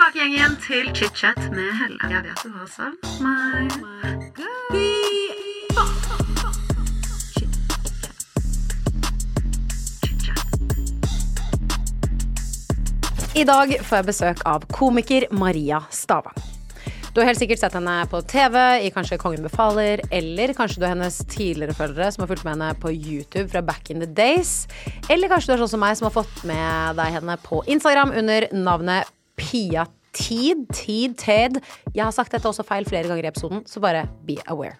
[0.00, 1.98] tilbake igjen, til chit-chat med Helle.
[2.08, 3.68] Jeg vet du har savnet meg.
[13.36, 16.48] I dag får jeg besøk av komiker Maria Stavang.
[17.12, 18.56] Du har helt sikkert sett henne på TV
[18.86, 22.56] i kanskje Kongen befaler, eller kanskje du er hennes tidligere følgere som har fulgt med
[22.56, 24.64] henne på YouTube fra back in the days.
[25.10, 28.16] Eller kanskje du er sånn som meg som har fått med deg henne på Instagram
[28.16, 30.66] under navnet Pia Tid.
[30.74, 31.60] Tid, Ted.
[31.94, 34.74] Jeg har sagt dette også feil flere ganger i episoden, så bare be aware.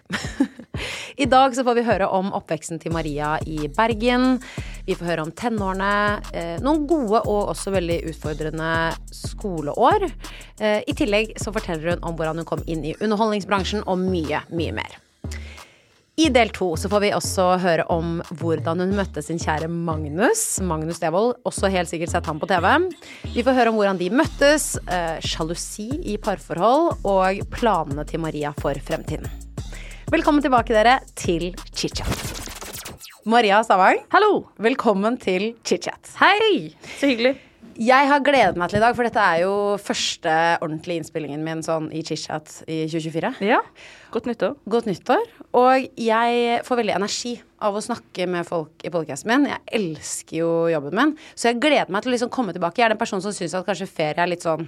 [1.23, 4.41] I dag så får vi høre om oppveksten til Maria i Bergen.
[4.87, 5.93] Vi får høre om tenårene.
[6.35, 8.71] Eh, noen gode og også veldig utfordrende
[9.15, 10.09] skoleår.
[10.59, 14.43] Eh, I tillegg så forteller hun om hvordan hun kom inn i underholdningsbransjen, og mye,
[14.51, 14.99] mye mer.
[16.19, 20.59] I del to så får vi også høre om hvordan hun møtte sin kjære Magnus.
[20.59, 22.67] Magnus Devold, også helt sikkert sett ham på TV.
[23.31, 28.51] Vi får høre om hvordan de møttes, eh, sjalusi i parforhold og planene til Maria
[28.59, 29.29] for fremtiden.
[30.11, 32.11] Velkommen tilbake, dere, til chit-chat.
[33.25, 34.49] Maria Stavang, Hallo!
[34.59, 36.11] velkommen til chit-chat.
[36.19, 36.75] Hei!
[36.99, 37.37] Så hyggelig.
[37.79, 40.31] Jeg har gledet meg til i dag, for dette er jo første
[40.63, 43.31] ordentlige innspillingen min sånn i chit-chat i 2024.
[43.47, 43.61] Ja,
[44.11, 44.57] godt nyttår.
[44.71, 45.23] Godt nyttår.
[45.57, 49.47] Og jeg får veldig energi av å snakke med folk i podkasten min.
[49.53, 52.81] Jeg elsker jo jobben min, så jeg gleder meg til å liksom komme tilbake.
[52.81, 54.67] Jeg er den personen som syns at kanskje ferie er litt sånn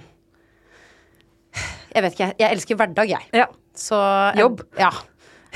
[1.94, 3.30] Jeg vet ikke, jeg, elsker hverdag, jeg.
[3.36, 3.46] Ja.
[3.76, 4.00] Så
[4.38, 4.64] Jobb.
[4.80, 4.90] Ja.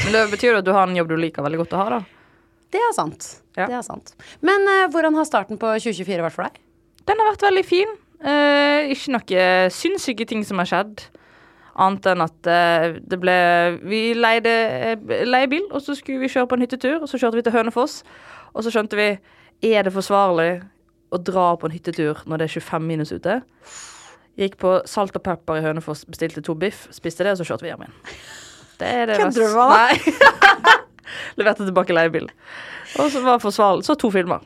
[0.05, 1.91] Men det betyr jo at du har en jobb du liker veldig godt å ha,
[1.97, 2.05] da.
[2.69, 3.33] Det er sant.
[3.57, 3.67] Ja.
[3.67, 4.13] Det er sant.
[4.45, 6.61] Men uh, hvordan har starten på 2024 vært for deg?
[7.09, 7.95] Den har vært veldig fin.
[8.19, 11.07] Eh, ikke noe sinnssyke ting som har skjedd.
[11.79, 13.37] Annet enn at eh, det ble
[13.87, 14.55] Vi leide
[15.07, 16.99] leide bil, og så skulle vi kjøre på en hyttetur.
[17.01, 18.03] Og så kjørte vi til Hønefoss,
[18.53, 19.13] og så skjønte vi
[19.69, 20.51] Er det forsvarlig
[21.09, 23.41] å dra på en hyttetur når det er 25 minus ute?
[24.39, 27.67] Gikk på Salt og Pepper i Hønefoss, bestilte to biff, spiste det, og så kjørte
[27.67, 27.97] vi hjem igjen.
[28.79, 30.69] Det er det Kødder du med meg?
[31.41, 32.31] Leverte tilbake leiebilen.
[33.03, 33.87] Og så var forsvarlig.
[33.89, 34.45] Så to filmer.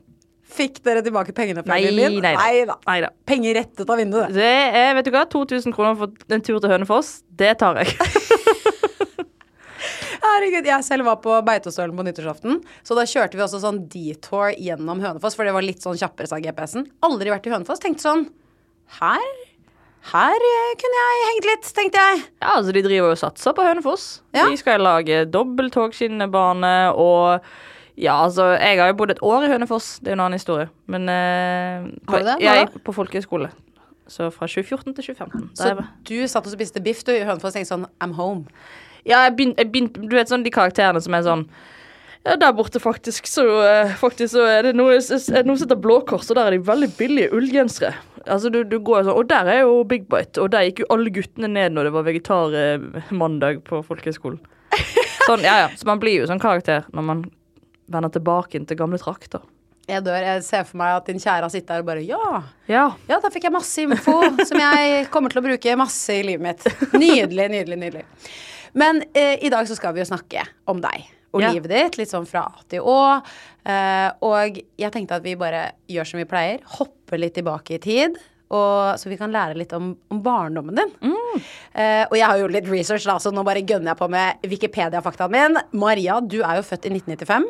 [0.52, 1.96] Fikk dere tilbake pengene fra din?
[2.20, 2.34] nei.
[2.36, 2.76] Nei.
[2.86, 3.10] Nei da.
[3.28, 4.32] Penger rettet av vinduet.
[4.34, 4.50] det.
[4.82, 7.20] Er, vet du hva, 2000 kroner for en tur til Hønefoss.
[7.28, 7.94] Det tar jeg.
[10.22, 14.52] Herregud, jeg selv var på Beitostølen på nyttårsaften, så da kjørte vi også sånn detour
[14.54, 16.86] gjennom Hønefoss, for det var litt sånn kjappere, sa GPS-en.
[17.04, 17.82] Aldri vært i Hønefoss.
[17.82, 18.28] Tenkte sånn
[19.00, 19.26] Her
[20.10, 22.22] her eh, kunne jeg hengt litt, tenkte jeg.
[22.42, 24.06] Ja, altså De driver jo og satser på Hønefoss.
[24.34, 24.48] Ja.
[24.50, 27.46] De skal lage dobbelttogskinnebane og
[27.96, 30.38] Ja, altså, jeg har jo bodd et år i Hønefoss, det er jo en annen
[30.40, 30.68] historie.
[30.88, 32.36] Men eh, på, Har du det?
[32.40, 32.78] Jeg da?
[32.86, 33.50] på folkehøyskole.
[34.08, 35.50] Så fra 2014 til 2015.
[35.56, 37.86] Da Så jeg var- du satt og spiste biff du i Hønefoss og tenkte sånn
[38.00, 38.46] I'm home.
[39.04, 41.48] Ja, jeg begynte, jeg begynte Du vet sånn de karakterene som er sånn
[42.24, 45.56] ja, Der borte faktisk så, eh, faktisk så er det noe, s- er det noe
[45.58, 47.94] som heter Blå Kors, og der er de veldig billige ullgensere.
[48.28, 50.86] Altså, du, du går sånn Og der er jo Big Bite, og der gikk jo
[50.94, 54.38] alle guttene ned når det var vegetarmandag på folkehøyskolen.
[55.26, 55.68] Sånn, ja ja.
[55.76, 57.24] Så man blir jo sånn karakter når man
[57.92, 59.42] vender tilbake inn til gamle trakter.
[59.90, 60.22] Jeg dør.
[60.22, 62.84] Jeg ser for meg at din kjære har sittet der og bare Ja, Ja.
[63.08, 64.14] ja, da fikk jeg masse info
[64.48, 66.68] som jeg kommer til å bruke masse i livet mitt.
[66.94, 68.04] Nydelig, nydelig, nydelig.
[68.78, 71.50] Men eh, i dag så skal vi jo snakke om deg og Ja.
[71.50, 72.96] livet ditt, litt sånn fra A til Å.
[73.64, 77.80] Eh, og jeg tenkte at vi bare gjør som vi pleier, hopper litt tilbake i
[77.82, 78.18] tid.
[78.52, 80.90] Og, så vi kan lære litt om, om barndommen din.
[81.72, 84.44] Eh, og jeg har gjort litt research, da, så nå bare gønner jeg på med
[84.44, 85.56] Wikipedia-faktaen min.
[85.80, 87.48] Maria, du er jo født i 1995.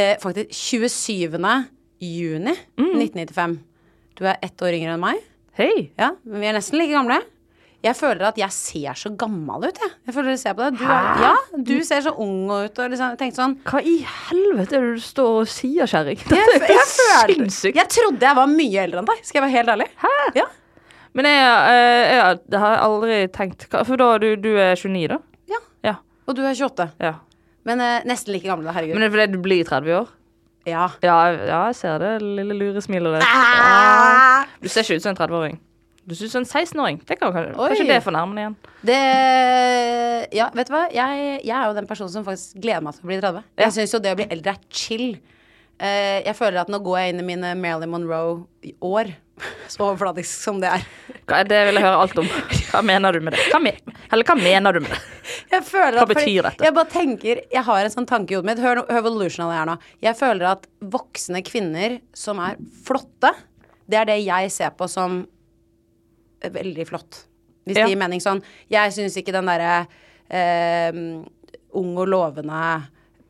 [0.00, 1.66] Eh, faktisk 27.
[2.00, 3.58] juni 1995.
[4.16, 5.20] Du er ett år yngre enn meg.
[5.58, 5.90] Hei.
[5.98, 7.18] Ja, men vi er nesten like gamle.
[7.80, 9.92] Jeg føler at jeg ser så gammel ut, jeg.
[10.08, 10.76] Jeg føler jeg ser på deg.
[10.76, 11.30] Du, er, ja,
[11.70, 15.04] du ser så ung ut og liksom, tenkte sånn Hva i helvete er det du
[15.04, 16.20] står og sier, kjerring?
[16.20, 17.78] jeg, Dette er jeg, sinnssykt.
[17.80, 19.88] jeg trodde jeg var mye eldre enn deg, skal jeg være helt ærlig.
[20.04, 20.12] Hæ?
[20.42, 20.46] Ja.
[21.16, 25.18] Men jeg, jeg, jeg, det har aldri tenkt For da du, du er 29, da?
[25.50, 25.62] ja.
[25.88, 25.94] Ja.
[26.28, 26.90] Og du er 28.
[27.00, 27.14] ja.
[27.68, 28.72] Men eh, nesten like gamle.
[28.72, 28.96] Herregud.
[28.96, 30.16] Men det er fordi du blir 30 år?
[30.68, 30.86] ja.
[31.02, 33.26] Ja, ja jeg ser det lille luresmilet ditt.
[33.26, 34.46] Ah!
[34.60, 35.58] Du ser ikke ut som en 30-åring.
[36.08, 37.00] Du ser ut som en 16-åring.
[37.06, 38.56] Det kan, kanskje, kanskje det er fornærmende igjen.
[38.88, 39.00] Det
[40.36, 40.84] Ja, vet du hva?
[40.94, 43.44] Jeg, jeg er jo den personen som faktisk gleder meg til å bli 30.
[43.44, 43.64] Ja.
[43.66, 45.08] Jeg syns jo det å bli eldre er chill.
[45.80, 49.14] Uh, jeg føler at nå går jeg inn i mine Marilyn Monroe-år.
[49.72, 50.84] Så overflatisk som det er.
[51.24, 52.28] Hva, det vil jeg høre alt om.
[52.72, 53.46] Hva mener du med det?
[53.52, 53.72] Hva me,
[54.10, 55.00] eller hva mener du med det?
[55.50, 56.64] Jeg føler at, Hva betyr dette?
[56.64, 58.60] Jeg bare tenker Jeg har en sånn tanke i hodet mitt.
[58.62, 59.76] Hør, hør hvor delusional jeg er nå.
[60.06, 62.56] Jeg føler at voksne kvinner som er
[62.86, 63.32] flotte,
[63.90, 65.24] det er det jeg ser på som
[66.40, 67.24] veldig flott.
[67.66, 67.84] Hvis Ja.
[67.84, 68.42] det gir mening sånn.
[68.70, 69.86] Jeg syns ikke den derre
[70.30, 70.92] eh,
[71.76, 72.60] ung og lovende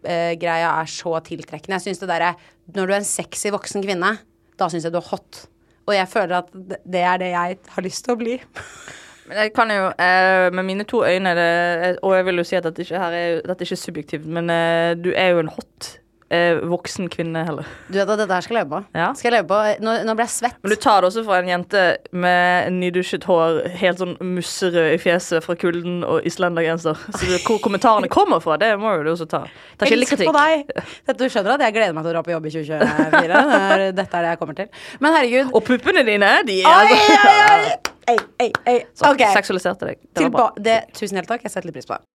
[0.05, 1.79] eh, greia er så tiltrekkende.
[1.81, 2.35] Jeg syns det derre
[2.71, 4.13] Når du er en sexy voksen kvinne,
[4.57, 5.47] da syns jeg du er hot.
[5.89, 8.37] Og jeg føler at det- det er det jeg har lyst til å bli.
[9.31, 12.59] Men jeg kan jo, eh, med mine to øyne det, Og jeg vil jo si
[12.59, 15.97] at dette ikke, er, dette er subjektivt, men eh, du er jo en hot
[16.31, 17.67] eh, voksen kvinne heller.
[17.91, 18.99] Du vet at dette her skal jeg leve på.
[18.99, 19.09] Ja.
[19.19, 20.59] Skal jeg leve på Nå, nå ble jeg svett.
[20.63, 21.83] Men du tar det også fra en jente
[22.13, 26.99] med nydusjet hår, helt sånn musserød i fjeset fra kulden og islendergenser.
[27.17, 29.45] Så det, hvor kommentarene kommer fra, det må jo du også ta.
[29.79, 30.31] Ta kildekritikk.
[31.19, 33.21] Du skjønner at jeg gleder meg til å dra på jobb i 2024.
[33.31, 34.69] Det er- Dette er det jeg kommer til.
[35.03, 37.79] Men herregud Og puppene dine, de er Oi, oi, oi!
[38.09, 38.85] Ei, ei, ei.
[38.95, 39.99] Så, Ok, Seksualiserte deg.
[40.15, 40.51] Det var bra.
[40.55, 41.43] tilba det, tusen hjertelig takk.
[41.45, 42.07] Jeg setter litt pris på det.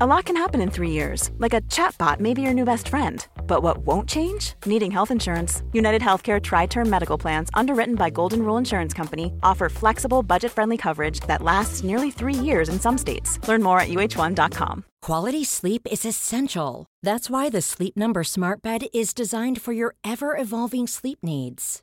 [0.00, 2.88] A lot can happen in three years, like a chatbot may be your new best
[2.88, 3.24] friend.
[3.46, 4.54] But what won't change?
[4.66, 5.62] Needing health insurance.
[5.72, 10.50] United Healthcare Tri Term Medical Plans, underwritten by Golden Rule Insurance Company, offer flexible, budget
[10.50, 13.38] friendly coverage that lasts nearly three years in some states.
[13.46, 14.84] Learn more at uh1.com.
[15.00, 16.86] Quality sleep is essential.
[17.04, 21.82] That's why the Sleep Number Smart Bed is designed for your ever evolving sleep needs.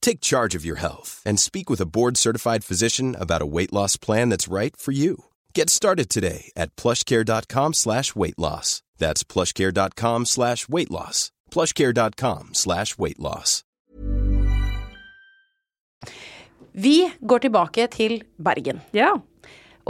[0.00, 3.96] Take charge of your health and speak with a board-certified physician about a weight loss
[3.96, 5.24] plan that's right for you.
[5.54, 8.82] Get started today at plushcare.com slash weight loss.
[8.98, 11.32] That's plushcare.com slash weight loss.
[11.50, 13.64] plushcare.com slash weight loss.
[16.72, 18.80] Vi går tilbake til Bergen.
[18.94, 19.16] Ja.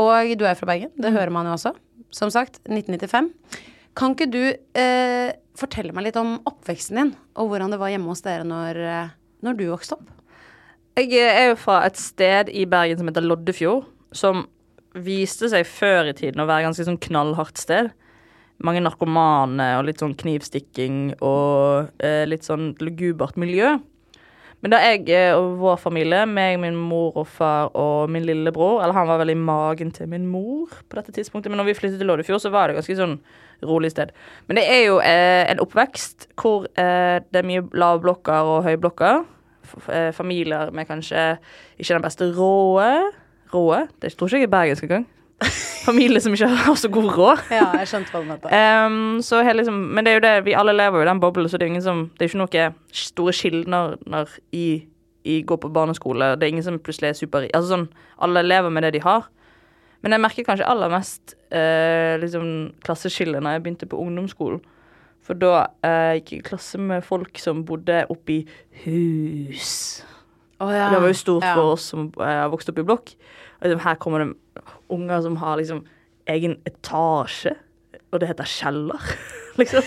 [0.00, 1.74] Og du er fra Bergen, det hører man jo også.
[2.10, 3.30] Som sagt, 1995.
[3.96, 4.42] Kan ikke du
[4.80, 8.80] eh, fortelle meg litt om oppveksten din, og hvordan det var hjemme hos dere når,
[8.80, 9.12] eh,
[9.44, 10.08] når du vokste opp?
[10.98, 14.44] Jeg er jo fra et sted i Bergen som heter Loddefjord, som
[14.98, 17.92] viste seg før i tiden å være ganske sånn knallhardt sted.
[18.60, 23.78] Mange narkomane og litt sånn knivstikking og eh, litt sånn lugubert miljø.
[24.60, 28.82] Men da jeg eh, og vår familie, meg, min mor og far og min lillebror
[28.82, 31.78] Eller han var vel i magen til min mor på dette tidspunktet, men når vi
[31.78, 33.18] flyttet til Loddefjord, så var det ganske sånn
[33.66, 34.12] rolig sted.
[34.48, 39.24] Men det er jo eh, en oppvekst hvor eh, det er mye lavblokker og høyblokker.
[39.92, 41.34] Eh, familier med kanskje
[41.78, 43.10] ikke den beste råde.
[43.54, 43.86] Råde?
[44.02, 45.08] Det tror ikke jeg er bergensk engang.
[45.86, 47.42] Familie som ikke har så god råd.
[47.54, 48.52] Ja, jeg skjønte hva du mente.
[48.52, 51.20] Um, så hele liksom, men det er jo det, vi alle lever jo i den
[51.22, 54.66] boblen, så det er ingen som Det er ikke noe store skilnader i,
[55.24, 56.34] i gå på barneskole.
[56.36, 57.88] Det er ingen som plutselig er super Altså sånn,
[58.20, 59.28] alle lever med det de har.
[60.02, 62.44] Men jeg merker kanskje aller mest eh, liksom
[62.84, 64.62] klasseskillet når jeg begynte på ungdomsskolen.
[65.24, 68.38] For da eh, gikk jeg i klasse med folk som bodde oppi
[68.86, 70.00] hus.
[70.60, 70.88] Oh, ja.
[70.92, 71.54] Det var jo stort Ja.
[71.56, 73.12] for oss som eh, har vokst opp i blokk.
[73.60, 74.59] Og liksom, her kommer det
[74.92, 75.84] unger som har liksom
[76.30, 77.54] egen etasje,
[78.10, 79.10] og det heter kjeller,
[79.60, 79.86] liksom.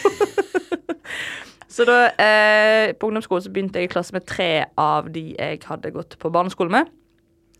[1.71, 5.63] så da, eh, på ungdomsskolen så begynte jeg i klasse med tre av de jeg
[5.67, 6.91] hadde gått på barneskole med.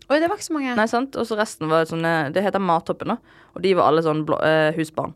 [0.04, 0.74] Oi, det var ikke så mange.
[0.76, 1.16] Nei, sant?
[1.16, 3.38] Og så resten var sånne Det heter Mattoppen, da.
[3.56, 5.14] Og de var alle sånn blå, eh, husbarn.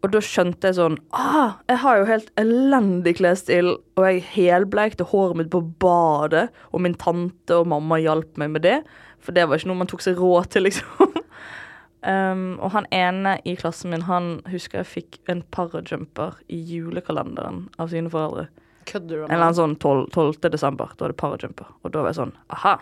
[0.00, 5.06] Og da skjønte jeg sånn ah, Jeg har jo helt elendig klesstil, og jeg helbleikte
[5.10, 8.78] håret mitt på badet, og min tante og mamma hjalp meg med det,
[9.24, 11.16] for det var ikke noe man tok seg råd til, liksom.
[12.00, 17.66] Um, og han ene i klassen min, han husker jeg fikk en parajumper i julekalenderen
[17.76, 18.46] av sine foreldre.
[18.88, 20.48] Kødder du En eller annen sånn 12, 12.
[20.54, 20.94] desember.
[20.96, 21.68] Da var det parajumper.
[21.84, 22.78] Og da var jeg sånn Aha.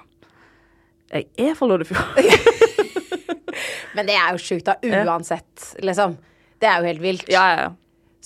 [1.11, 2.23] Jeg er fra Loddefjord.
[3.97, 4.79] Men det er jo sjukt, da.
[5.03, 6.15] Uansett, liksom.
[6.63, 7.29] Det er jo helt vilt.
[7.33, 7.75] ja, ja, ja.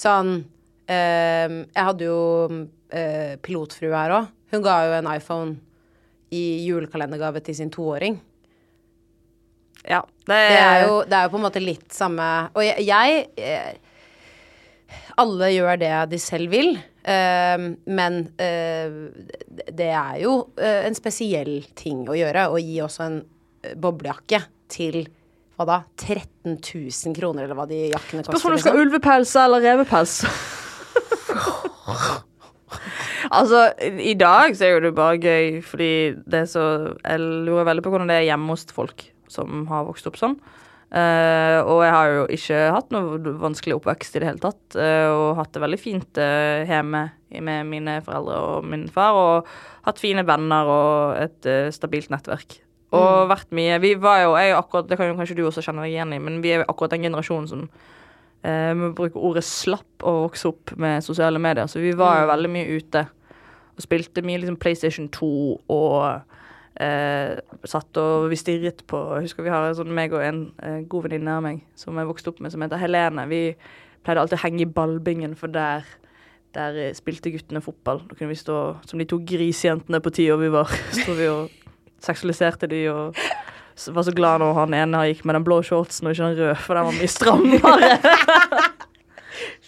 [0.02, 0.30] Sånn
[0.90, 2.20] ehm, Jeg hadde jo
[2.52, 4.30] uh, pilotfrue her òg.
[4.52, 5.56] Hun ga jo en iPhone
[6.32, 8.20] i julekalendergave til sin toåring.
[9.82, 12.22] Ja, det, Det er, jo, det er jo på en måte litt samme
[12.54, 13.72] Og jeg, jeg eh,
[15.18, 19.10] Alle gjør det de selv vil, Uh, men uh,
[19.74, 22.46] det er jo uh, en spesiell ting å gjøre.
[22.54, 23.16] Å gi også en
[23.82, 24.38] boblejakke
[24.70, 25.10] til
[25.58, 25.82] hva da?
[25.98, 28.38] 13 000 kroner, eller hva de jakkene koster.
[28.38, 28.86] Spørs om du skal ha liksom.
[28.86, 30.14] ulvepels eller revepels.
[33.30, 35.92] altså, i dag så er jo det bare gøy, fordi
[36.26, 36.64] det er så
[37.04, 40.36] Jeg lurer veldig på hvordan det er hjemme hos folk som har vokst opp sånn.
[40.92, 45.08] Uh, og jeg har jo ikke hatt noe vanskelig oppvekst i det hele tatt, Uh,
[45.12, 47.02] og hatt det veldig fint uh, hjemme
[47.44, 52.58] med mine foreldre og min far, og hatt fine venner og et stabilt nettverk.
[52.92, 55.86] Og vært mye Vi var jo, jeg akkurat, det kan jo kanskje du også kjenne
[55.86, 57.62] deg igjen i, men vi er akkurat den generasjonen som
[58.44, 61.70] eh, vi bruker ordet slapp å vokse opp med sosiale medier.
[61.70, 63.06] Så vi var jo veldig mye ute
[63.72, 65.30] og spilte mye liksom PlayStation 2
[65.72, 66.02] og
[66.80, 70.44] eh, satt og vi stirret på Jeg husker vi har en sånn meg og en
[70.62, 73.26] eh, god venninne av meg som jeg vokste opp med, som heter Helene.
[73.30, 73.42] Vi
[74.04, 75.86] pleide alltid å henge i ballbingen, for der
[76.52, 78.02] der spilte guttene fotball.
[78.10, 80.68] Da kunne vi stå som de to grisejentene på ti år vi var.
[80.98, 81.48] Sto vi og
[82.02, 83.16] seksualiserte de og
[83.76, 86.38] s- var så glad når han ene gikk med den blå shortsen og ikke den
[86.40, 87.92] røde, for den var mye strammere.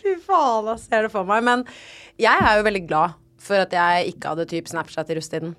[0.01, 1.45] Fy faen, jeg ser det for meg.
[1.47, 1.63] Men
[2.21, 5.55] jeg er jo veldig glad for at jeg ikke hadde typ Snapchat i rusttiden.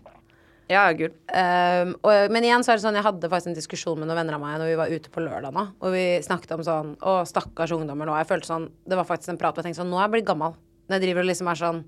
[0.72, 1.14] ja, gud.
[1.30, 4.18] Um, og, men igjen så er det sånn, jeg hadde faktisk en diskusjon med noen
[4.24, 6.96] venner av meg når vi var ute på lørdag nå, og vi snakket om sånn
[7.06, 8.16] Å, stakkars ungdommer nå.
[8.18, 10.16] Jeg følte sånn Det var faktisk en prat hvor jeg tenkte sånn Nå er jeg
[10.16, 10.56] blitt gammel.
[10.90, 11.84] Når jeg driver og liksom er sånn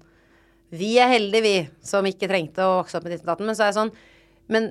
[0.77, 1.55] Vi er heldige, vi,
[1.89, 3.49] som ikke trengte å vokse opp med ditt og datten.
[3.49, 3.93] Men så er jeg sånn
[4.53, 4.69] Men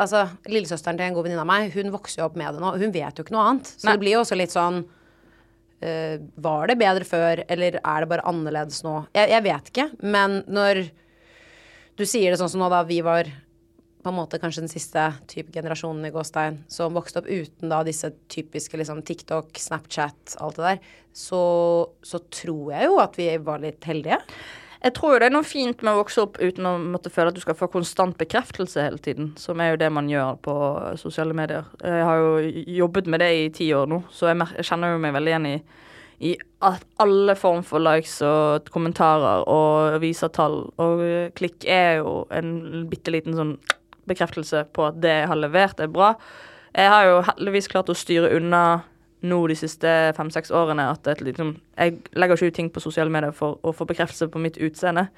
[0.00, 2.72] altså, lillesøsteren til en god venninne av meg, hun vokser jo opp med det nå.
[2.80, 3.74] Hun vet jo ikke noe annet.
[3.74, 3.94] Så Nei.
[3.94, 6.16] det blir jo også litt sånn uh,
[6.46, 8.96] Var det bedre før, eller er det bare annerledes nå?
[9.16, 10.84] Jeg, jeg vet ikke, men når
[12.00, 13.28] du sier det sånn som nå da vi var
[14.00, 17.82] på en måte kanskje den siste type generasjonen i Gåstein som vokste opp uten da
[17.84, 20.80] disse typiske liksom TikTok, Snapchat, alt det der,
[21.12, 21.42] så,
[22.00, 24.20] så tror jeg jo at vi var litt heldige.
[24.80, 27.28] Jeg tror jo det er noe fint med å vokse opp uten å måtte føle
[27.28, 30.54] at du skal få konstant bekreftelse hele tiden, som er jo det man gjør på
[31.00, 31.68] sosiale medier.
[31.84, 35.02] Jeg har jo jobbet med det i ti år nå, så jeg, jeg kjenner jo
[35.02, 35.56] meg veldig igjen i,
[36.30, 36.32] i
[36.64, 41.04] at alle form for likes og kommentarer og visertall og
[41.36, 43.58] klikk er jo en bitte liten sånn
[44.08, 46.14] bekreftelse på at det jeg har levert, er bra.
[46.72, 48.64] Jeg har jo heldigvis klart å styre unna
[49.26, 53.34] nå de siste fem-seks årene at liksom, jeg legger ikke ut ting på sosiale medier
[53.36, 55.08] for å få bekreftelse på mitt utseende.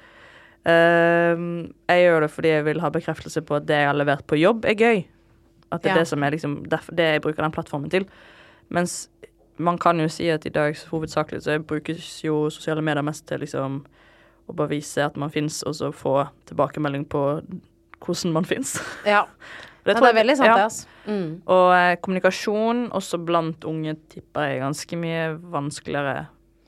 [0.63, 4.25] Uh, jeg gjør det fordi jeg vil ha bekreftelse på at det jeg har levert
[4.27, 5.03] på jobb, er gøy.
[5.73, 8.05] At det er det som er liksom, det jeg bruker den plattformen til.
[8.73, 9.07] Mens
[9.57, 13.43] man kan jo si at i dag hovedsakelig så brukes jo sosiale medier mest til
[13.43, 13.83] liksom
[14.49, 17.21] å bare vise at man fins, og så få tilbakemelding på
[18.03, 18.75] hvordan man fins.
[19.07, 19.23] Ja,
[19.83, 20.87] det, ja, det er veldig sant, det, altså.
[21.05, 21.31] Mm.
[21.51, 26.15] Og eh, kommunikasjon også blant unge tipper jeg er ganske mye vanskeligere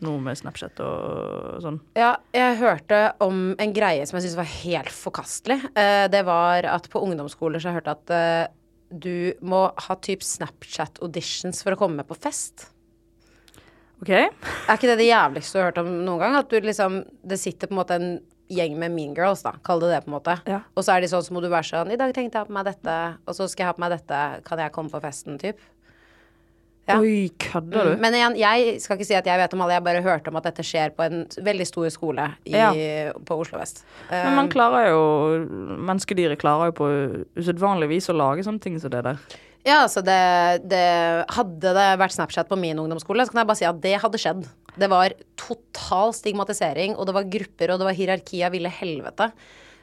[0.03, 1.79] noe med Snapchat og sånn.
[1.97, 5.59] Ja, jeg hørte om en greie som jeg syntes var helt forkastelig.
[5.79, 8.45] Eh, det var at på ungdomsskoler så jeg hørte at eh,
[8.91, 12.67] du må ha typ Snapchat-auditions for å komme med på fest.
[14.03, 14.11] OK?
[14.11, 16.35] Er ikke det det jævligste du har hørt om noen gang?
[16.37, 18.09] At du liksom Det sitter på en måte en
[18.49, 19.55] gjeng med mean girls, da.
[19.65, 20.35] Kall det det, på en måte.
[20.49, 20.59] Ja.
[20.75, 22.53] Og så er de sånn, så må du være sånn I dag tenkte jeg på
[22.53, 24.19] meg dette, og så skal jeg ha på meg dette.
[24.45, 25.57] Kan jeg komme på festen, typ?
[26.85, 26.99] Ja.
[27.01, 27.93] Oi, kødder du?
[27.97, 30.37] Men igjen, jeg skal ikke si at jeg vet om alle, jeg bare hørte om
[30.37, 32.69] at dette skjer på en veldig stor skole i, Ja.
[33.25, 33.81] på Oslo vest.
[34.11, 34.99] Men man klarer jo
[35.81, 36.89] Menneskedyret klarer jo på
[37.41, 39.17] usedvanlig vis å lage sånne ting som det der.
[39.65, 40.19] Ja, altså det,
[40.69, 40.85] det
[41.33, 44.21] Hadde det vært Snapchat på min ungdomsskole, så kan jeg bare si at det hadde
[44.21, 44.45] skjedd.
[44.79, 49.29] Det var total stigmatisering, og det var grupper, og det var hierarki av ville helvete.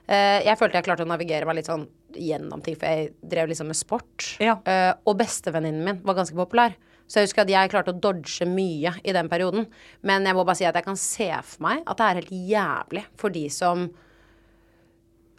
[0.07, 3.53] Eh, jeg følte jeg klarte å navigere meg litt sånn gjennom ting, for jeg drev
[3.53, 4.33] liksom med sport.
[4.43, 4.59] Ja.
[4.69, 6.77] Eh, og bestevenninnen min var ganske populær.
[7.07, 9.67] Så jeg husker at jeg klarte å dodge mye i den perioden.
[10.07, 12.33] Men jeg må bare si at jeg kan se for meg at det er helt
[12.53, 13.91] jævlig for de som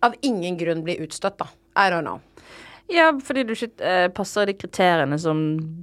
[0.04, 1.48] av ingen grunn blir utstøtt, da.
[1.80, 2.22] I don't know.
[2.92, 5.40] Ja, fordi du ikke eh, passer de kriteriene som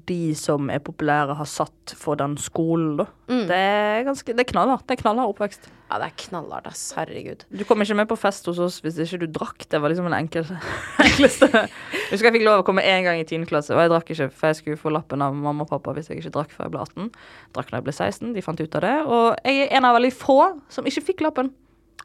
[0.07, 3.07] de som er populære, har satt for den skolen, da.
[3.49, 4.85] Det er ganske Det er knallhardt.
[4.87, 5.71] Det er knallhard oppvekst.
[5.90, 6.83] Ja, det er knallhardt, ass.
[6.95, 7.47] Herregud.
[7.50, 9.64] Du kom ikke med på fest hos oss hvis ikke du drakk.
[9.73, 10.47] Det var liksom den enkel,
[11.07, 13.49] enkleste Jeg husker jeg fikk lov å komme én gang i 10.
[13.50, 16.12] klasse, og jeg drakk ikke, for jeg skulle få lappen av mamma og pappa hvis
[16.12, 17.11] jeg ikke drakk før jeg ble 18.
[17.57, 18.35] Drakk da jeg ble 16.
[18.37, 18.97] De fant ut av det.
[19.09, 20.40] Og jeg er en av veldig få
[20.71, 21.50] som ikke fikk lappen.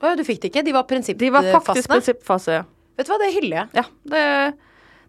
[0.02, 0.66] Å ja, du fikk det ikke?
[0.66, 2.66] De var De var faktisk prinsippfase, ja.
[2.96, 3.84] Vet du hva, det hyller jeg.
[3.84, 4.24] Ja, det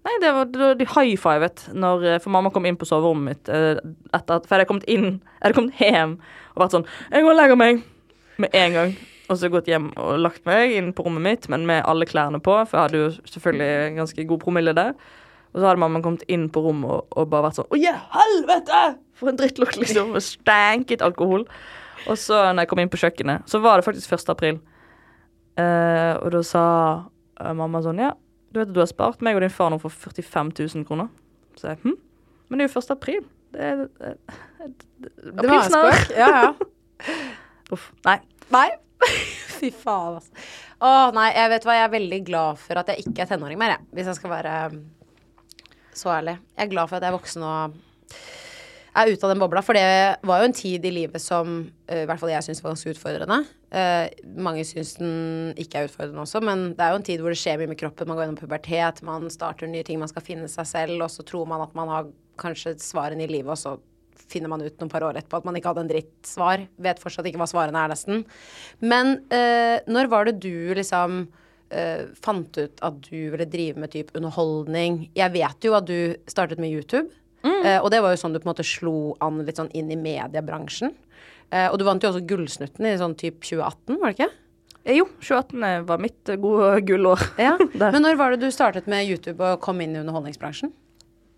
[0.06, 3.80] Nei, det var, de high-fivet når eh, For mamma kom inn på soverommet mitt eh,
[4.14, 6.16] etter at For jeg hadde kommet inn Jeg hadde kommet hjem
[6.54, 7.84] og vært sånn Jeg går og legger meg
[8.36, 8.90] med en gang.
[9.32, 12.36] Og så gått hjem og lagt meg inn på rommet mitt, men med alle klærne
[12.44, 14.92] på, for jeg hadde jo selvfølgelig ganske god promille der.
[15.54, 18.02] Og så hadde mamma kommet inn på rommet og, og bare vært sånn Å, yeah,
[18.12, 18.82] helvete!
[19.16, 20.12] For en drittlukt, liksom.
[20.12, 21.46] Og stanket alkohol.
[22.04, 24.28] Og så når jeg kom inn på kjøkkenet, så var det faktisk 1.
[24.36, 24.60] april.
[25.56, 26.64] Uh, og da sa
[27.40, 28.10] uh, mamma sånn Ja,
[28.52, 31.10] du vet at du har spart meg og din far nå for 45 000 kroner.
[31.58, 31.96] Så jeg hm?
[32.48, 32.92] Men det er jo 1.
[32.94, 33.24] april.
[33.52, 34.12] Det er det,
[35.02, 36.16] det, Det var en spøk.
[36.16, 37.12] Ja, ja.
[37.74, 37.90] Uff.
[38.06, 38.18] Nei.
[38.54, 38.68] Nei.
[39.56, 40.46] Fy faen, altså.
[40.84, 43.58] Å nei, jeg vet hva, jeg er veldig glad for at jeg ikke er tenåring
[43.60, 43.88] mer, jeg.
[43.96, 44.80] Hvis jeg skal være um,
[45.96, 46.36] så ærlig.
[46.54, 47.78] Jeg er glad for at jeg er voksen og
[48.96, 49.62] er ute av den bobla.
[49.64, 49.86] For det
[50.26, 52.94] var jo en tid i livet som uh, i hvert fall jeg syns var ganske
[52.94, 53.40] utfordrende.
[53.72, 54.06] Uh,
[54.40, 57.40] mange syns den ikke er utfordrende også, men det er jo en tid hvor det
[57.40, 58.08] skjer mye med kroppen.
[58.08, 61.26] Man går gjennom pubertet, man starter nye ting, man skal finne seg selv, og så
[61.26, 62.10] tror man at man har
[62.40, 63.76] kanskje svarene i livet, og så
[64.26, 66.62] finner man ut noen par år etterpå at man ikke hadde en dritt svar.
[66.82, 68.24] Vet fortsatt ikke hva svarene er, nesten.
[68.82, 71.26] Men uh, når var det du liksom
[71.66, 75.00] Uh, fant ut at du ville drive med type underholdning?
[75.18, 77.10] Jeg vet jo at du startet med YouTube.
[77.46, 79.90] Eh, og det var jo sånn du på en måte slo an litt sånn inn
[79.92, 80.94] i mediebransjen.
[81.50, 84.32] Eh, og du vant jo også Gullsnutten i sånn type 2018, var det ikke?
[84.86, 87.22] Eh, Jo, 2018 var mitt eh, gode gullår.
[87.42, 87.56] Ja.
[87.78, 90.72] Men når var det du startet med YouTube og kom inn i underholdningsbransjen?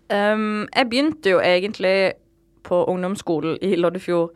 [0.09, 2.15] Um, jeg begynte jo egentlig
[2.65, 4.33] på ungdomsskolen i Loddefjord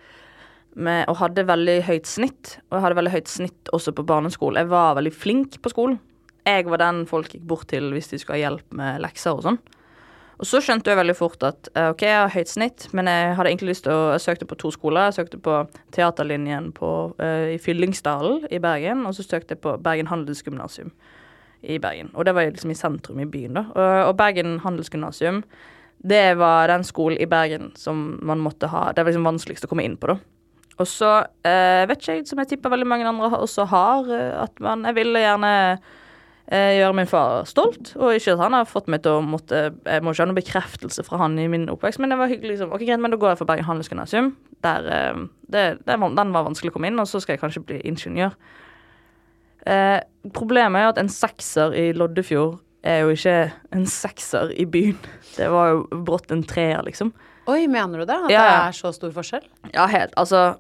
[0.78, 2.58] med og hadde veldig høyt snitt.
[2.70, 4.62] Og jeg hadde veldig høyt snitt også på barneskolen.
[4.62, 6.00] Jeg var veldig flink på skolen.
[6.46, 9.46] Jeg var den folk gikk bort til hvis de skulle ha hjelp med lekser og
[9.46, 9.60] sånn.
[10.42, 13.36] Og så skjønte jeg veldig fort at eh, OK, jeg har høyt snitt, men jeg
[13.38, 15.10] hadde egentlig lyst til å Jeg søkte på to skoler.
[15.10, 15.60] Jeg søkte på
[15.94, 20.92] teaterlinjen på, uh, i Fyllingsdalen i Bergen, og så søkte jeg på Bergen Handelsgymnasium
[21.64, 22.10] i Bergen.
[22.14, 23.68] Og det var liksom i sentrum i byen, da.
[23.72, 25.44] Og, og Bergen Handelsgymnasium,
[26.04, 29.70] det var den skolen i Bergen som man måtte ha Det var liksom vanskeligst å
[29.72, 30.18] komme inn på, da.
[30.82, 34.10] Og så uh, vet ikke jeg, som jeg tipper veldig mange andre også har,
[34.42, 35.54] at man Jeg ville gjerne
[36.52, 40.04] gjøre min far stolt, og ikke at han har fått meg til å måtte Jeg
[40.04, 42.58] må ikke ha noen bekreftelse fra han i min oppvekst, men det var hyggelig.
[42.58, 42.74] Liksom.
[42.76, 44.34] Ok, greit, men da går jeg for Bergen Handelsgymnasium.
[44.66, 47.64] Der, eh, det, det, den var vanskelig å komme inn, og så skal jeg kanskje
[47.70, 48.36] bli ingeniør.
[49.66, 50.00] Eh,
[50.36, 53.38] problemet er jo at en sekser i Loddefjord er jo ikke
[53.72, 55.00] en sekser i byen.
[55.38, 57.14] Det var jo brått en treer, liksom.
[57.48, 58.20] Oi, mener du det?
[58.28, 59.48] At Ja, det er så stor forskjell?
[59.74, 60.14] Ja, helt.
[60.20, 60.54] Altså,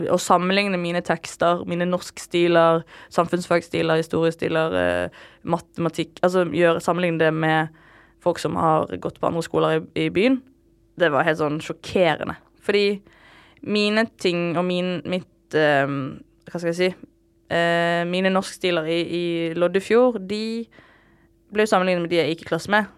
[0.00, 2.82] å sammenligne mine tekster, mine norskstiler,
[3.12, 7.68] samfunnsfagstiler, historiestiler, eh, matematikk Altså gjør, sammenligne det med
[8.22, 10.40] folk som har gått på andre skoler i, i byen,
[10.96, 12.36] det var helt sånn sjokkerende.
[12.62, 13.02] Fordi
[13.62, 15.86] mine ting og min, mitt eh,
[16.48, 16.88] Hva skal jeg si
[17.54, 19.24] eh, Mine norskstiler i, i
[19.58, 20.64] Loddefjord, de
[21.52, 22.88] ble jo sammenlignet med de jeg gikk i klasse med.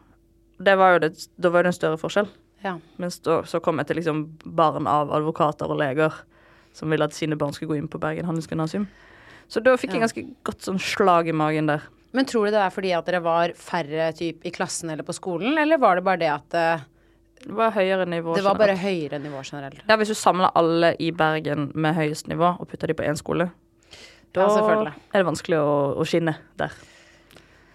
[0.63, 1.11] Det var jo det,
[1.43, 2.29] da var det en større forskjell.
[2.63, 2.77] Ja.
[3.03, 6.15] Mens da, så kom jeg til liksom barn av advokater og leger
[6.75, 8.89] som ville at sine barn skulle gå inn på Bergen Handelsgymnasium.
[9.49, 11.85] Så da fikk jeg ganske godt sånn slag i magen der.
[12.15, 15.15] Men tror du det er fordi at dere var færre typ, i klassen eller på
[15.17, 16.85] skolen, eller var det bare det at eh,
[17.45, 18.37] Det var høyere nivå.
[18.39, 19.83] det var bare høyere nivå generelt?
[19.89, 23.19] Ja, hvis du samler alle i Bergen med høyest nivå og putter de på én
[23.19, 23.51] skole,
[24.35, 26.73] da Ja, er det vanskelig å, å skinne der.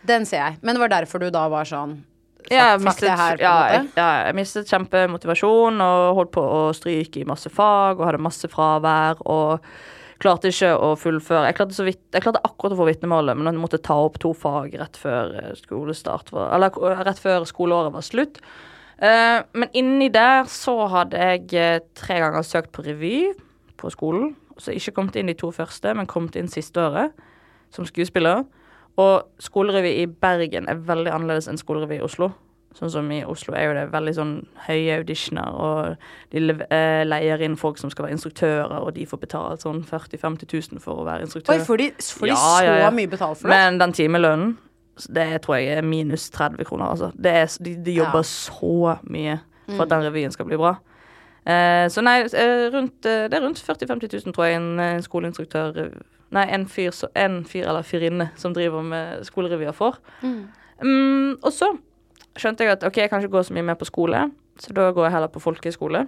[0.07, 0.57] Den ser jeg.
[0.63, 1.99] Men det var derfor du da var sånn
[2.47, 7.21] Ja, jeg mistet, her, ja, jeg, ja, jeg mistet kjempemotivasjon og holdt på å stryke
[7.21, 9.65] i masse fag og hadde masse fravær og
[10.23, 11.45] klarte ikke å fullføre.
[11.49, 14.17] Jeg klarte, så vidt, jeg klarte akkurat å få vitnemålet, men jeg måtte ta opp
[14.23, 15.51] to fag rett før eh,
[16.31, 18.41] var, Eller eh, rett før skoleåret var slutt.
[18.99, 23.29] Uh, men inni der så hadde jeg tre ganger søkt på revy
[23.79, 24.33] på skolen.
[24.59, 27.15] Så ikke kommet inn de to første, men kommet inn siste året
[27.71, 28.43] som skuespiller.
[28.97, 32.31] Og skolerevy i Bergen er veldig annerledes enn skolerevy i Oslo.
[32.75, 34.33] Sånn som i Oslo er jo det veldig sånn
[34.67, 35.95] høye auditioner, og
[36.31, 40.17] de eh, leier inn folk som skal være instruktører, og de får betalt sånn 40
[40.21, 41.57] 000-50 000 for å være instruktør.
[41.57, 42.91] Oi, får de, får de Ja, så ja, ja.
[42.93, 43.55] mye betalt for det?
[43.55, 44.57] Men den timelønnen,
[45.15, 47.09] det tror jeg er minus 30 kroner, altså.
[47.15, 49.81] Det er, de, de jobber så mye for Mm.
[49.81, 50.75] at den revyen skal bli bra.
[51.45, 54.79] Eh, så nei, eh, rundt, eh, det er rundt 40 000-50 000, tror jeg, en,
[54.79, 55.77] en skoleinstruktør
[56.31, 59.97] Nei, en fyr, så- en fyr eller fyrinne som driver med skolerevyer for.
[60.81, 61.71] Mm, og så
[62.37, 64.91] skjønte jeg at ok, jeg kan ikke gå så mye mer på skole, så da
[64.91, 66.07] går jeg heller på folkehøyskole.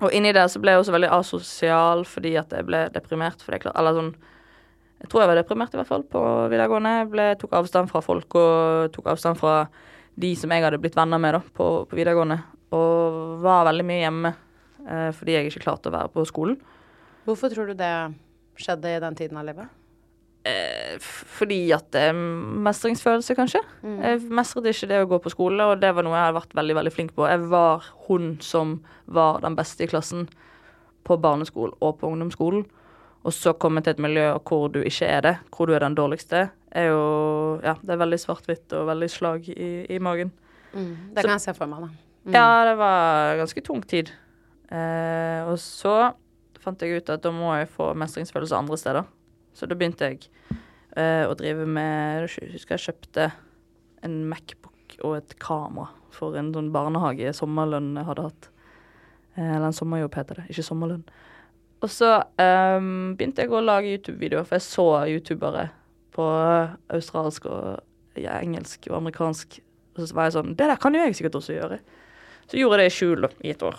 [0.00, 3.42] Og inni der så ble jeg også veldig asosial fordi at jeg ble deprimert.
[3.44, 4.14] Fordi jeg klar, eller sånn
[5.00, 6.20] Jeg tror jeg var deprimert, i hvert fall, på
[6.52, 6.90] videregående.
[7.00, 9.66] Jeg ble, tok avstand fra folk og tok avstand fra
[10.20, 12.36] de som jeg hadde blitt venner med da, på, på videregående.
[12.76, 14.34] Og var veldig mye hjemme
[14.86, 16.58] eh, fordi jeg ikke klarte å være på skolen.
[17.24, 17.94] Hvorfor tror du det
[18.58, 19.76] skjedde i den tiden av livet?
[20.48, 20.96] Eh,
[21.36, 23.60] fordi at eh, Mestringsfølelse, kanskje.
[23.84, 26.56] Jeg mestret ikke det å gå på skole, og det var noe jeg hadde vært
[26.56, 27.28] veldig veldig flink på.
[27.28, 30.28] Jeg var hun som var den beste i klassen
[31.04, 32.64] på barneskolen og på ungdomsskolen.
[33.20, 35.98] Og så komme til et miljø hvor du ikke er det, hvor du er den
[35.98, 37.00] dårligste, er jo
[37.60, 40.30] Ja, det er veldig svart-hvitt og veldig slag i, i magen.
[40.72, 41.90] Det kan jeg se for meg, da.
[42.24, 42.34] Mm.
[42.36, 44.12] Ja, det var ganske tung tid.
[44.70, 46.12] Eh, og så
[46.60, 49.08] fant jeg ut at da må jeg få mestringsfølelse andre steder.
[49.56, 50.28] Så da begynte jeg
[50.96, 53.30] uh, å drive med Jeg husker jeg kjøpte
[54.06, 58.48] en Macbook og et kamera for en sånn barnehage sommerlønn jeg hadde hatt.
[59.38, 60.48] Uh, eller en sommerjobb, heter det.
[60.52, 61.04] Ikke sommerlønn.
[61.80, 65.70] Og så um, begynte jeg å lage YouTube-videoer, for jeg så youtubere
[66.12, 66.26] på
[66.92, 69.60] australsk og ja, engelsk og amerikansk.
[69.96, 71.80] Og så var jeg sånn Det der kan jo jeg sikkert også gjøre.
[72.50, 73.78] Så gjorde jeg det i skjul i et år.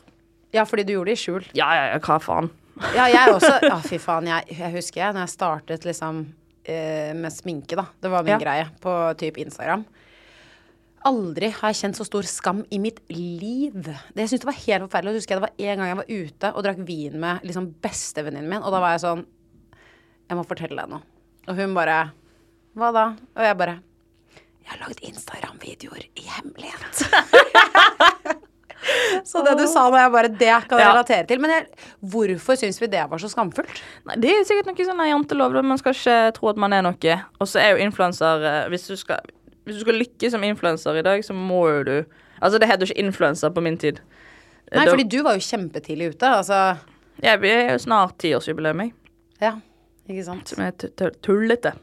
[0.56, 1.46] Ja, fordi du gjorde det i skjul.
[1.58, 2.50] Ja, ja, ja, hva faen.
[2.96, 3.54] Ja, jeg også.
[3.68, 4.28] Ja, fy faen.
[4.32, 6.22] Jeg, jeg husker jeg, når jeg startet liksom
[6.66, 7.86] eh, med sminke, da.
[8.02, 8.40] Det var min Ja.
[8.42, 9.86] greie på typ Instagram.
[11.10, 13.74] Aldri har jeg kjent så stor skam i mitt liv.
[13.82, 15.14] Det, jeg syntes det var helt forferdelig.
[15.16, 17.72] Og husker jeg det var en gang jeg var ute og drakk vin med liksom
[17.82, 19.24] bestevenninnen min, og da var jeg sånn
[20.30, 21.02] Jeg må fortelle deg noe.
[21.50, 21.96] Og hun bare
[22.78, 23.06] Hva da?
[23.36, 23.80] Og jeg bare
[24.62, 27.02] Jeg har lagd Instagram-videoer i hemmelighet.
[29.24, 30.92] så det du sa nå, jeg bare Det kan jeg Ja.
[30.94, 31.40] relatere til.
[31.40, 31.68] Men jeg,
[32.04, 33.82] hvorfor syns vi det var så skamfullt?
[34.06, 35.64] Nei, Det er sikkert noe sånn jantelov.
[35.64, 37.16] Man skal ikke tro at man er noe.
[37.40, 39.22] Og så er jo influenser eh, hvis, skal-
[39.66, 42.06] hvis du skal lykkes som influenser i dag, så må jo du
[42.42, 44.00] Altså, det heter jo ikke influenser på min tid.
[44.74, 46.26] Nei, Da- fordi du var jo kjempetidlig ute.
[46.26, 46.78] Altså
[47.22, 48.94] Jeg er jo snart tiårsjubileum, jeg.
[49.40, 49.52] Ja,
[50.10, 50.48] ikke sant.
[50.48, 51.74] Som er tu- tu- tullete.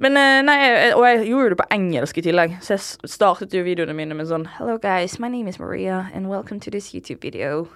[0.00, 0.60] Men eh, nei,
[0.96, 4.30] og jeg gjorde det på engelsk i tillegg, så jeg startet jo videoene mine med
[4.30, 7.66] sånn Hello guys, my name is Maria, and welcome to this YouTube video.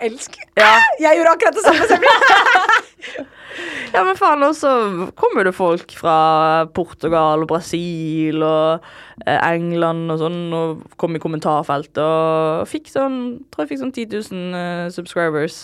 [0.00, 0.38] Elsk.
[0.56, 1.98] Ja, Jeg gjorde akkurat det samme
[3.92, 4.70] ja men faen, og så
[5.18, 8.88] kommer det folk fra Portugal og Brasil og
[9.26, 13.20] eh, England og sånn, og kom i kommentarfeltet og fikk sånn
[13.52, 15.60] Tror jeg fikk sånn 10 000 eh, subscribers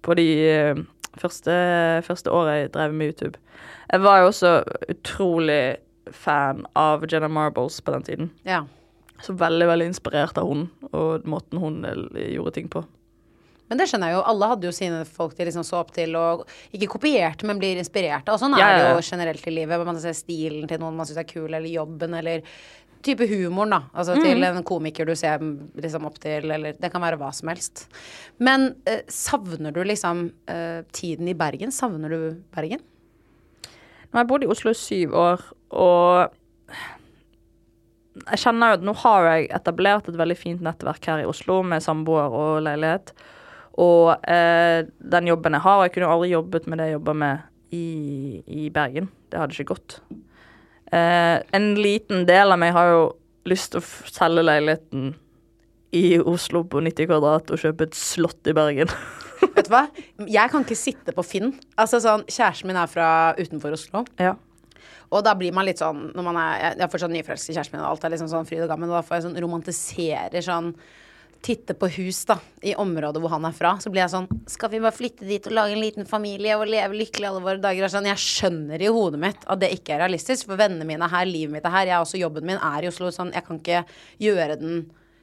[0.00, 0.28] på de
[1.20, 1.54] første,
[2.06, 3.40] første året jeg drev med YouTube.
[3.92, 4.54] Jeg var jo også
[4.92, 5.76] utrolig
[6.12, 8.32] fan av Jenna Marbles på den tiden.
[8.48, 8.64] Ja.
[9.22, 12.82] Så veldig, veldig inspirert av hun og måten hun eh, gjorde ting på.
[13.72, 14.24] Men det skjønner jeg jo.
[14.28, 16.42] Alle hadde jo sine folk de liksom så opp til, og
[16.76, 18.36] ikke kopierte, men blir inspirert av.
[18.36, 18.96] Og sånn er det ja, ja.
[18.98, 19.84] jo generelt i livet.
[19.88, 22.44] Man ser stilen til noen man syns er kul, eller jobben, eller
[23.02, 23.80] type humoren, da.
[23.94, 24.22] Altså Mm.
[24.22, 25.38] til en komiker du ser
[25.76, 27.86] liksom opp til, eller Det kan være hva som helst.
[28.38, 31.70] Men eh, savner du liksom eh, tiden i Bergen?
[31.70, 32.80] Savner du Bergen?
[34.12, 35.40] Nå har jeg bodd i Oslo i syv år,
[35.72, 36.30] og
[38.28, 41.62] jeg kjenner jo at nå har jeg etablert et veldig fint nettverk her i Oslo
[41.64, 43.14] med samboer og leilighet.
[43.80, 47.14] Og eh, den jobben jeg har Jeg kunne jo aldri jobbet med det jeg jobber
[47.22, 47.38] med
[47.72, 49.08] i, i Bergen.
[49.32, 49.96] Det hadde ikke gått.
[50.92, 53.02] Eh, en liten del av meg har jo
[53.48, 55.14] lyst til å selge leiligheten
[55.96, 58.92] i Oslo på 90 kvadrat og kjøpe et slott i Bergen.
[59.56, 59.86] Vet du hva?
[60.28, 61.52] Jeg kan ikke sitte på Finn.
[61.80, 64.06] Altså sånn, Kjæresten min er fra utenfor Oslo.
[64.22, 64.36] ja.
[65.12, 67.76] Og da blir man litt sånn når man er, Jeg er fortsatt nyforelsket i kjæresten
[67.76, 70.44] min, og alt er liksom sånn fryd og gammen, og da får jeg sånn romantiserer
[70.46, 70.70] sånn
[71.42, 73.72] Titte på hus, da, i området hvor han er fra.
[73.82, 76.68] Så blir jeg sånn Skal vi bare flytte dit og lage en liten familie og
[76.70, 77.90] leve lykkelig alle våre dager?
[77.90, 81.14] Sånn, jeg skjønner i hodet mitt at det ikke er realistisk, for vennene mine er
[81.16, 83.46] her, livet mitt er her, jeg er også jobben min er i Oslo, sånn jeg
[83.48, 83.82] kan ikke
[84.22, 84.76] gjøre den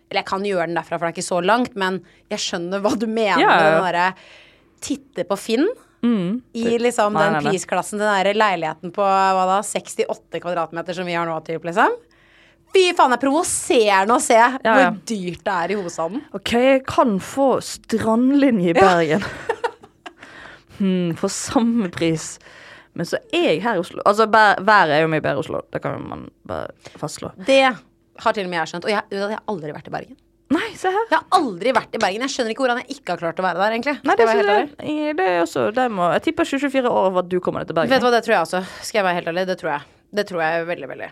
[0.10, 2.01] Eller jeg kan gjøre den derfra, for det er ikke så langt, men
[2.34, 4.08] jeg skjønner hva du mener Ja, med den derre
[4.84, 5.67] Titte på Finn.
[6.55, 11.27] I liksom den prisklassen, den der leiligheten på hva da, 68 kvadratmeter som vi har
[11.27, 11.95] nå, typ, liksom.
[12.69, 16.23] Fy faen, det er provoserende å se hvor dyrt det er i hovedstaden.
[16.38, 19.25] OK, jeg kan få strandlinje i Bergen.
[20.77, 22.36] hmm, for samme pris.
[22.97, 24.01] Men så er jeg her i Oslo.
[24.05, 25.62] Altså, været er jo mye bedre i Oslo.
[25.71, 27.32] Det kan man bare fastslå.
[27.47, 28.89] Det har til og med jeg skjønt.
[28.89, 30.17] Og jeg, jeg har aldri vært i Bergen.
[30.49, 31.05] Nei, se her.
[31.12, 32.25] Jeg har aldri vært i Bergen.
[32.25, 33.95] Jeg skjønner ikke hvordan jeg ikke har klart å være der, egentlig.
[34.01, 35.15] Nei, det, er det.
[35.19, 37.77] det er også det må, Jeg tipper 20-24 år over at du kommer deg til
[37.77, 37.93] Bergen.
[37.93, 38.63] Vet du hva, det tror jeg også.
[38.82, 39.89] Skal jeg være helt ærlig, det tror jeg.
[40.19, 41.12] Det tror jeg veldig, veldig.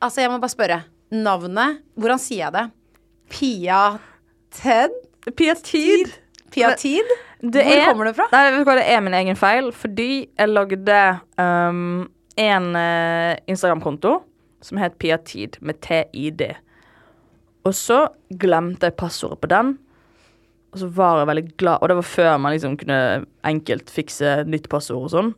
[0.00, 0.78] Altså, jeg må bare spørre.
[1.10, 2.64] Navnet, hvordan sier jeg det?
[3.30, 3.80] Pia
[4.54, 4.94] Ted?
[5.36, 6.14] Pia Tid.
[6.54, 7.10] Pia Tid?
[7.40, 8.26] Det Hvor er- kommer det fra?
[8.32, 14.18] Nei, det er min egen feil, fordi jeg lagde um, en uh, Instagram-konto
[14.62, 16.42] som het Piatid, med TID.
[17.64, 18.06] Og så
[18.40, 19.78] glemte jeg passordet på den.
[20.72, 22.98] Og så var jeg veldig glad Og det var før man liksom kunne
[23.48, 25.30] enkelt fikse nytt passord og sånn.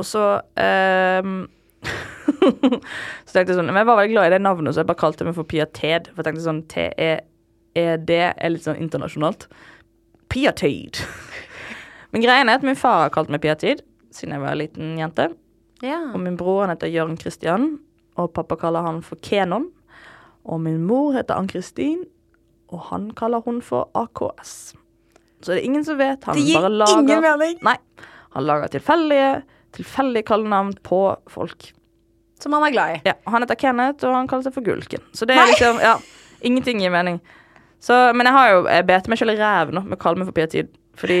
[0.00, 0.24] Og så
[0.58, 1.44] ehm,
[3.24, 5.00] Så tenkte jeg sånn Men jeg var veldig glad i det navnet, så jeg bare
[5.00, 6.10] kalte meg for Pia Ted.
[6.12, 9.48] For jeg tenkte sånn T-E-E-D er litt sånn internasjonalt.
[10.32, 11.00] Pia Ted.
[12.14, 13.82] Men greien er at min far har kalt meg Pia Tid
[14.14, 15.28] siden jeg var en liten jente.
[15.82, 15.98] Ja.
[16.12, 17.78] Og min bror han heter Jørn Christian,
[18.14, 19.68] og pappa kaller han for Kenon.
[20.44, 22.04] Og min mor heter Ann-Kristin,
[22.72, 24.74] og han kaller hun for AKS.
[25.42, 26.24] Så det er ingen som vet.
[26.28, 27.58] Han Det gir bare lager ingen mening.
[27.64, 27.76] Nei.
[28.36, 29.42] Han lager tilfeldige,
[29.76, 31.00] tilfeldige kallenavn på
[31.32, 31.70] folk.
[32.40, 33.00] Som han er glad i.
[33.06, 35.02] Ja, Han heter Kenneth, og han kaller seg for Gulken.
[35.14, 35.96] Så det er liksom Ja,
[36.42, 37.20] ingenting gir mening.
[37.80, 40.18] Så, men jeg har jo Jeg bet meg selv i ræven nå med å kalle
[40.20, 40.68] meg for Pia Tid.
[40.96, 41.18] Fordi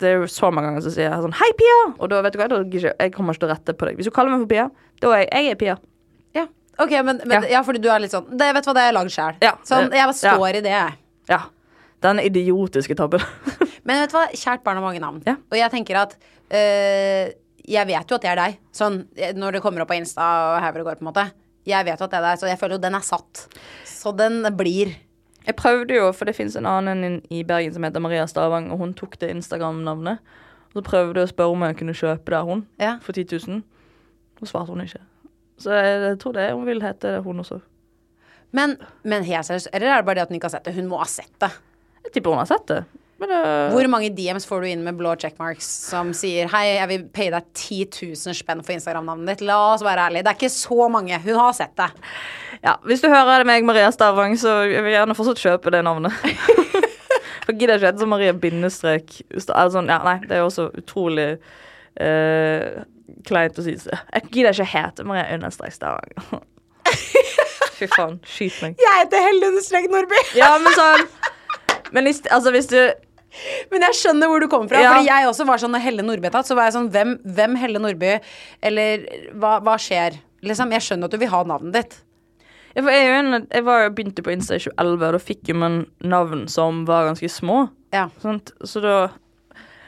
[0.00, 1.76] det er jo så mange ganger som sier jeg sånn Hei, Pia!
[1.98, 3.96] Og da vet du hva, jeg- kommer ikke til å rette på deg.
[3.96, 4.66] Hvis du kaller meg for Pia,
[5.00, 5.76] da er jeg, jeg er Pia.
[6.34, 6.46] Ja.
[6.78, 7.48] Ok, men, men Ja.
[7.58, 7.62] ja.
[7.62, 9.36] fordi du er litt sånn det, Vet du hva, det er lagd sjøl.
[9.42, 9.54] Ja.
[9.64, 10.34] Sånn, jeg bare Ja.
[10.34, 10.92] står i det, jeg.
[11.28, 11.40] Ja.
[12.02, 13.20] Den idiotiske tabben.
[13.84, 15.22] Men vet du hva, kjært barn har mange navn.
[15.26, 15.36] Ja.
[15.50, 16.16] Og jeg tenker at
[16.50, 17.32] øh,
[17.68, 18.58] Jeg vet jo at det er deg.
[18.76, 21.10] Sånn eh, når det kommer opp på Insta og her hvor det går, på en
[21.12, 21.24] måte.
[21.64, 23.44] Jeg vet jo at det er deg, så jeg føler jo den er satt.
[23.88, 24.92] Så den blir.
[25.46, 28.80] Jeg prøvde jo, for det fins en annen i Bergen som heter Maria Stavang, og
[28.82, 30.20] hun tok det Instagram-navnet.
[30.74, 32.96] Og så prøvde jeg å spørre om jeg kunne kjøpe det av hun Ja.
[33.04, 33.62] for 10 000.
[34.42, 35.00] Og svarte hun ikke.
[35.62, 37.60] Så jeg, jeg tror det hun vil hete det, hun også.
[38.54, 40.74] Men, men helt seriøst, eller er det bare det at hun ikke har sett det?
[40.76, 41.50] Hun må ha sett det.
[42.04, 42.82] Jeg tipper hun har sett det.
[43.18, 47.04] Det Hvor mange DMs får du inn med blå checkmarks som sier Hei, jeg vil
[47.14, 47.78] paye deg 10
[48.10, 49.44] 000 spenn for Instagram-navnet ditt.
[49.46, 50.24] La oss være ærlige.
[50.26, 51.20] Det er ikke så mange.
[51.22, 51.90] Hun har sett det.
[52.64, 55.84] Ja, Hvis du hører det meg, Maria Stavang, så jeg vil gjerne fortsatt kjøpe det
[55.86, 56.16] navnet.
[57.44, 61.28] For gidder ikke hete Maria bindestrek Altså, sånn, ja, Nei, det er jo også utrolig
[62.00, 62.82] uh,
[63.28, 63.76] kleint å si.
[63.76, 66.42] Jeg gidder ikke hete Maria understrek Stavang.
[67.78, 68.18] Fy faen.
[68.26, 68.80] Skyt meg.
[68.80, 70.20] Jeg heter Helle understrek Nordby.
[70.38, 71.06] Ja, men sånn
[71.92, 72.78] Men hvis, altså, hvis du
[73.72, 74.80] Men jeg skjønner hvor du kommer fra.
[74.80, 74.94] Ja.
[74.94, 77.16] Fordi jeg også var sånn når Helle Nordby er tatt, så var jeg sånn Hvem,
[77.36, 78.12] hvem Helle Nordby?
[78.62, 80.20] Eller hva, hva skjer?
[80.44, 81.96] Liksom, jeg skjønner at du vil ha navnet ditt.
[82.74, 85.50] Ja, for jeg, en, jeg var jo begynte på Insta i 2011, og da fikk
[85.50, 87.68] jo man navn som var ganske små.
[87.94, 88.08] Ja.
[88.22, 88.54] Sant?
[88.66, 88.96] Så da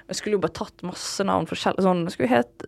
[0.06, 2.66] Jeg skulle jo bare tatt masse navn forskjellig sånn Jeg skulle het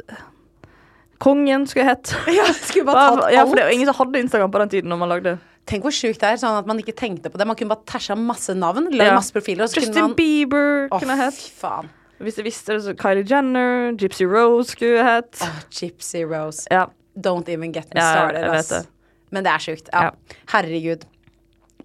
[1.23, 2.11] Kongen skulle jeg hett.
[2.35, 5.01] Ja, skulle bare tatt ja, for det ingen som hadde Instagram på den tiden når
[5.01, 5.37] man lagde
[5.69, 7.45] Tenk hvor sjukt det er, sånn at man ikke tenkte på det.
[7.49, 9.13] Man kunne bare tæsja masse navn, Ja.
[9.15, 11.43] masse profiler, Justin man Bieber oh, kunne jeg hett.
[11.61, 11.91] faen.
[12.19, 15.43] Hvis jeg visste det, så Kylie Jenner, Gypsy Rose skulle jeg hett.
[15.45, 16.65] Oh, Gypsy Rose.
[16.73, 16.87] Ja.
[17.19, 18.49] Don't even get me started.
[18.51, 18.83] vet det.
[19.31, 19.89] Men det er sjukt.
[19.93, 20.09] Ja.
[20.09, 20.37] Ja.
[20.55, 21.05] Herregud.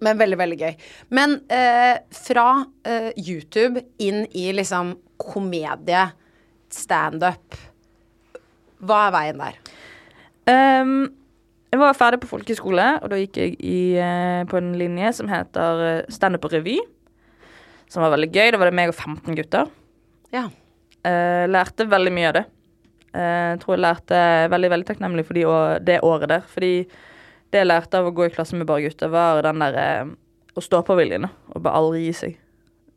[0.02, 0.74] Men veldig, veldig gøy.
[1.14, 6.08] Men eh, fra eh, YouTube inn i liksom komedie,
[6.74, 7.54] standup
[8.82, 9.58] Hva er veien der?
[10.50, 10.96] Ehm,
[11.74, 15.28] jeg var ferdig på folkehøyskole, og da gikk jeg i, eh, på en linje som
[15.30, 16.78] heter eh, standup og revy.
[17.90, 18.50] Som var veldig gøy.
[18.54, 19.68] Da var det meg og 15 gutter.
[20.34, 20.46] Ja.
[21.04, 22.44] Eh, lærte veldig mye av det.
[23.14, 24.20] Eh, jeg tror jeg lærte
[24.54, 26.46] veldig veldig takknemlig for de, å- det året der.
[26.50, 26.72] Fordi
[27.52, 30.14] det jeg lærte av å gå i klasse med bare gutter, var den der eh,
[30.56, 31.28] å stå på viljen.
[31.54, 32.38] Og bare aldri gi seg.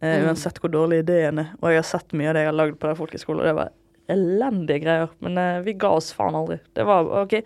[0.01, 1.51] Eh, Uansett hvor dårlig ideen er.
[1.61, 3.55] Og jeg har sett mye av det jeg har lagd på den folkehøyskolen, og det
[3.59, 3.75] var
[4.13, 5.13] elendige greier.
[5.25, 6.59] Men eh, vi ga oss faen aldri.
[6.77, 7.37] Det var OK.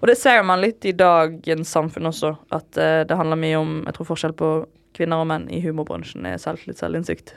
[0.00, 3.72] Og det ser man litt i dagens samfunn også, at eh, det handler mye om
[3.84, 4.50] Jeg tror forskjell på
[4.96, 7.34] kvinner og menn i humorbransjen er selvtillit, selvinnsikt.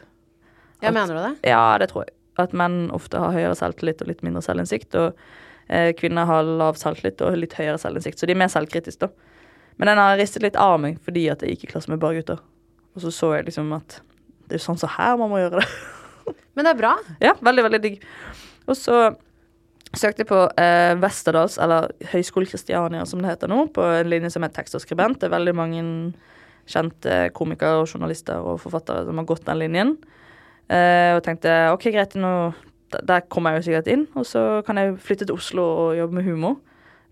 [0.82, 1.34] ja, mener du det?
[1.52, 2.16] Ja, det tror jeg.
[2.42, 4.96] At menn ofte har høyere selvtillit og litt mindre selvinnsikt.
[4.98, 5.12] Og
[5.68, 8.20] eh, kvinner har lav selvtillit og litt høyere selvinnsikt.
[8.20, 9.12] Så de er mer selvkritiske, da.
[9.78, 12.22] Men den har ristet litt av meg fordi at jeg gikk i klasse med bare
[12.22, 12.42] gutter.
[12.94, 14.00] Og så så jeg liksom at
[14.50, 15.68] det er sånn som her man må gjøre det.
[16.56, 16.96] Men det er bra.
[17.24, 18.02] ja, veldig, veldig digg.
[18.70, 18.98] Og så
[19.98, 24.46] søkte på eh, Westerdals, eller Høgskolen Kristiania som det heter nå, på en linje som
[24.46, 25.20] er tekst og skribent.
[25.22, 25.86] Det er veldig mange
[26.70, 29.96] kjente komikere og journalister og forfattere som har gått den linjen.
[30.72, 32.54] Eh, og tenkte OK, greit, nå,
[33.02, 34.06] der kommer jeg jo sikkert inn.
[34.18, 36.62] Og så kan jeg flytte til Oslo og jobbe med humor.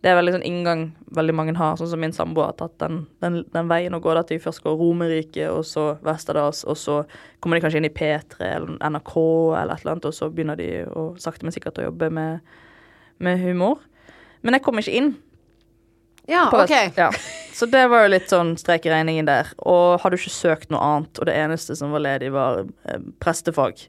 [0.02, 3.04] Det er veldig sånn inngang veldig mange har, sånn som min samboer har tatt den,
[3.22, 4.16] den, den veien å gå.
[4.24, 6.96] til de først går Romerike, og så Westerdals, og så
[7.40, 9.14] kommer de kanskje inn i P3 eller NRK
[9.60, 12.58] eller et eller annet, og så begynner de å sakte, men sikkert å jobbe med,
[13.24, 13.82] med humor.
[14.42, 15.12] Men jeg kom ikke inn.
[16.30, 16.74] Ja, på ok.
[16.98, 17.10] Ja.
[17.54, 19.52] Så det var jo litt sånn strek i regningen der.
[19.60, 23.04] Og hadde jo ikke søkt noe annet, og det eneste som var ledig, var eh,
[23.22, 23.84] prestefag.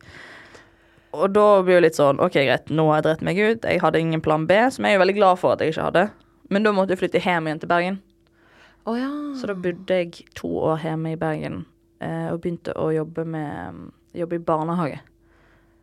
[1.12, 3.68] Og da blir det litt sånn OK, greit, nå har jeg drept meg ut.
[3.68, 6.06] Jeg hadde ingen plan B, som jeg er veldig glad for at jeg ikke hadde.
[6.52, 8.00] Men da måtte jeg flytte hjem igjen til Bergen.
[8.88, 9.10] Oh, ja.
[9.38, 11.62] Så da bodde jeg to år hjemme i Bergen
[12.02, 13.84] eh, og begynte å jobbe med
[14.16, 14.98] jobbe i barnehage.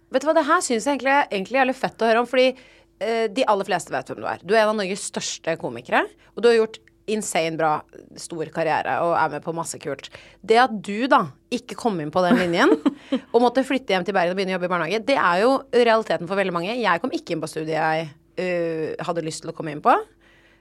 [0.10, 2.30] Vet du hva, det her syns jeg egentlig, egentlig er litt fett å høre om,
[2.30, 2.52] fordi
[3.00, 4.42] de aller fleste vet hvem du er.
[4.44, 6.02] Du er en av Norges største komikere,
[6.36, 6.82] og du har gjort
[7.14, 7.72] insane bra,
[8.20, 10.10] stor karriere og er med på masse kult.
[10.46, 12.76] Det at du da ikke kom inn på den linjen,
[13.34, 15.56] og måtte flytte hjem til Bergen og begynne å jobbe i barnehage, det er jo
[15.74, 16.78] realiteten for veldig mange.
[16.78, 19.96] Jeg kom ikke inn på studiet jeg uh, hadde lyst til å komme inn på.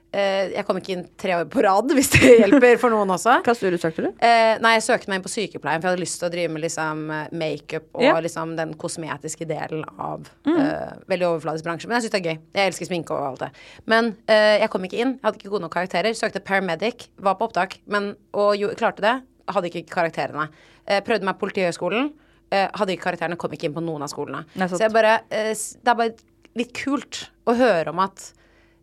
[0.09, 3.35] Eh, jeg kom ikke inn tre år på rad, hvis det hjelper for noen også.
[3.45, 4.09] Hva studie søkte du?
[4.25, 6.53] Eh, nei, jeg søkte meg inn på sykepleien, for jeg hadde lyst til å drive
[6.55, 8.15] med liksom eh, makeup og Ja.
[8.25, 11.89] liksom den kosmetiske delen av eh, Veldig overfladisk bransje.
[11.89, 12.39] Men jeg syns det er gøy.
[12.57, 13.49] Jeg elsker sminke og alt det.
[13.89, 15.11] Men uh, jeg kom ikke inn.
[15.19, 16.17] Jeg hadde ikke gode nok karakterer.
[16.17, 19.13] Søkte paramedic, var på opptak, men, og jo, klarte det.
[19.49, 20.47] Hadde ikke karakterene.
[20.89, 22.11] Uh, prøvde meg på Politihøgskolen.
[22.49, 24.41] Hadde ikke karakterene, kom ikke inn på noen av skolene.
[24.57, 24.67] Nei.
[24.71, 26.15] Så jeg bare Det er bare
[26.57, 28.31] litt kult å høre om at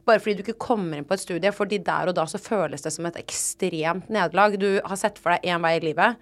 [0.06, 2.84] bare fordi du ikke kommer inn på et studie, fordi der og da så føles
[2.84, 4.54] det som et ekstremt nederlag.
[4.60, 6.20] Du har sett for deg én vei i livet,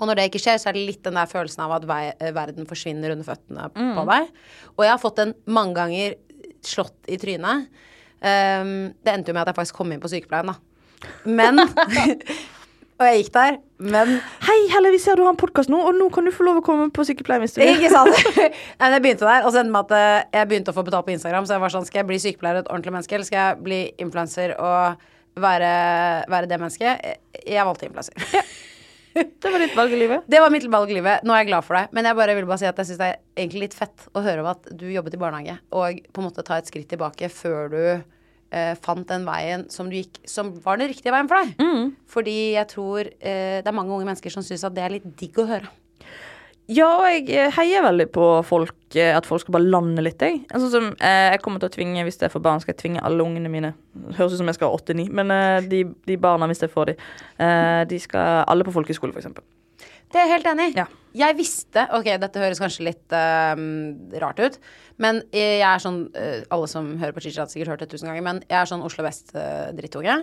[0.00, 2.02] og når det ikke skjer, så er det litt den der følelsen av at vei,
[2.16, 4.30] eh, verden forsvinner under føttene på deg.
[4.78, 6.16] Og jeg har fått den mange ganger
[6.64, 7.68] slått i trynet.
[8.20, 10.56] Um, det endte jo med at jeg faktisk kom inn på sykepleien, da.
[11.28, 11.60] Men
[13.00, 14.10] Og jeg gikk der, men
[14.44, 16.58] Hei, Helle, vi ser du har en podkast nå, og nå kan du få lov
[16.60, 17.70] å komme på sykepleien hvis du vil.
[17.78, 18.12] Ikke sant?
[18.36, 18.50] Nei,
[18.82, 21.06] men jeg begynte der, og så endte med at eh, jeg begynte å få betalt
[21.06, 21.46] på Instagram.
[21.48, 23.62] Så jeg var sånn, skal jeg bli sykepleier og et ordentlig menneske, eller skal jeg
[23.70, 25.72] bli influenser og være,
[26.36, 27.08] være det mennesket?
[27.46, 28.20] Jeg- valgte influenser.
[29.10, 30.28] Det var ditt valg i livet.
[30.30, 31.24] Det var mitt valg i livet.
[31.26, 31.88] Nå er jeg glad for det.
[31.96, 34.22] Men jeg bare vil bare si at jeg syns det er egentlig litt fett å
[34.22, 37.26] høre om at du jobbet i barnehage, og på en måte ta et skritt tilbake
[37.34, 37.80] før du
[38.50, 41.54] eh, fant den veien som du gikk, som var den riktige veien for deg.
[42.10, 45.08] Fordi jeg tror eh, det er mange unge mennesker som syns at det er litt
[45.20, 45.70] digg å høre.
[46.70, 50.22] Ja, og jeg eh, heier veldig på folk, eh, at folk skal bare lande litt,
[50.22, 50.44] jeg.
[50.54, 53.02] Altså, som, eh, jeg kommer til å tvinge, hvis jeg får barn, skal jeg tvinge
[53.02, 53.72] alle ungene mine.
[54.14, 56.92] Høres ut som jeg skal ha åtte-ni, men eh, de, de barna, hvis jeg får
[56.92, 56.94] de,
[57.42, 59.42] eh, de skal alle på folkehøyskole, for eksempel.
[60.10, 60.78] Det er jeg helt enig i.
[60.80, 60.88] Ja.
[61.16, 63.58] Jeg visste Ok, dette høres kanskje litt uh,
[64.22, 64.60] rart ut,
[65.02, 68.10] men jeg er sånn uh, Alle som hører på Chicha, har sikkert hørt det tusen
[68.10, 70.20] ganger, men jeg er sånn Oslo Vest-drittunge.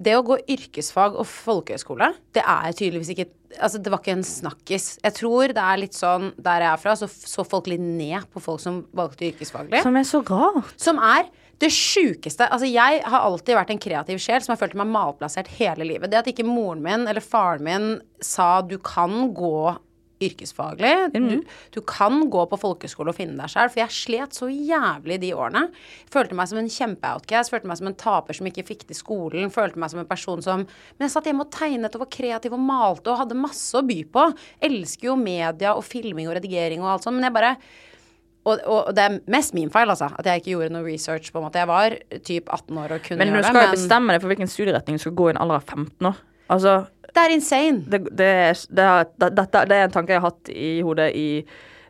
[0.00, 4.22] det å gå yrkesfag og folkehøyskole, det er tydeligvis ikke Altså, det var ikke en
[4.22, 4.84] snakkis.
[5.02, 8.28] Jeg tror det er litt sånn der jeg er fra, så så folk litt ned
[8.30, 9.80] på folk som valgte yrkesfaglig.
[9.82, 10.70] Som er så rart.
[10.78, 11.26] Som er
[11.60, 12.48] det sjukeste.
[12.48, 16.10] Altså, jeg har alltid vært en kreativ sjel som har følt meg malplassert hele livet.
[16.10, 17.88] Det at ikke moren min eller faren min
[18.24, 19.76] sa du kan gå
[20.20, 21.40] yrkesfaglig, du,
[21.72, 25.30] du kan gå på folkeskole og finne deg sjøl, for jeg slet så jævlig de
[25.32, 25.62] årene.
[26.12, 29.52] Følte meg som en kjempeoutcast, følte meg som en taper som ikke fikk til skolen,
[29.54, 32.56] følte meg som en person som Men jeg satt hjemme og tegnet og var kreativ
[32.56, 34.26] og malte og hadde masse å by på.
[34.68, 37.54] Elsker jo media og filming og redigering og alt sånt, men jeg bare
[38.50, 40.10] og, og det er mest min feil, altså.
[40.18, 41.32] At jeg ikke gjorde noe research.
[41.32, 43.76] på en måte Jeg var typ 18 år og kunne Men du skal jo det.
[43.78, 46.20] bestemme deg for hvilken studieretning du skal gå i en alder av 15 år.
[46.50, 46.74] Altså,
[47.14, 47.84] det er insane.
[47.90, 48.30] det, det,
[48.70, 48.88] det,
[49.20, 51.28] det, det er en tanke jeg har hatt i hodet i,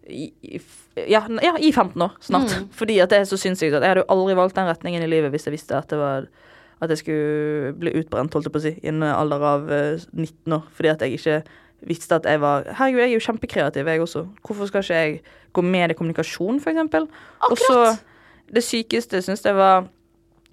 [0.08, 0.60] i,
[1.08, 2.54] ja, ja, i 15 år snart.
[2.78, 5.10] Fordi at det er så sinnssykt at jeg hadde jo aldri valgt den retningen i
[5.10, 6.28] livet hvis jeg visste at det var
[6.80, 10.00] at jeg skulle bli utbrent, holdt jeg på å si, i en alder av eh,
[10.16, 10.62] 19 år.
[10.72, 11.34] Fordi at jeg ikke
[11.86, 14.26] visste at jeg var Herregud, jeg er jo kjempekreativ, jeg også.
[14.46, 15.20] Hvorfor skal ikke jeg
[15.52, 17.08] gå med i kommunikasjon, eksempel?
[17.50, 17.96] Og så
[18.50, 19.86] Det sykeste syns jeg var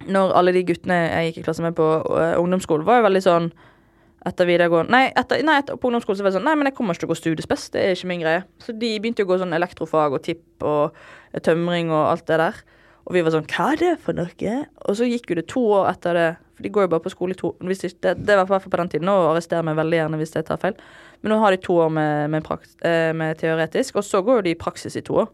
[0.05, 3.21] når alle de guttene jeg gikk i klasse med på uh, ungdomsskolen, var jo veldig
[3.25, 3.47] sånn
[4.27, 6.75] etter videregående Nei, etter, nei etter, på ungdomsskolen så var det sånn Nei, men jeg
[6.77, 7.69] kommer ikke til å gå studiespes.
[7.73, 8.43] Det er ikke min greie.
[8.61, 10.97] Så de begynte jo å gå sånn elektrofag og tipp og
[11.45, 12.61] tømring og alt det der.
[13.07, 14.57] Og vi var sånn Hva er det for noe?
[14.87, 16.27] Og så gikk jo det to år etter det.
[16.57, 18.63] For de går jo bare på skole i to ikke, det, det var i hvert
[18.65, 19.07] fall på den tiden.
[19.07, 20.79] Nå arresterer meg veldig gjerne hvis jeg tar feil.
[21.21, 24.41] Men nå har de to år med, med, praks, eh, med teoretisk, og så går
[24.41, 25.29] jo de i praksis i to år.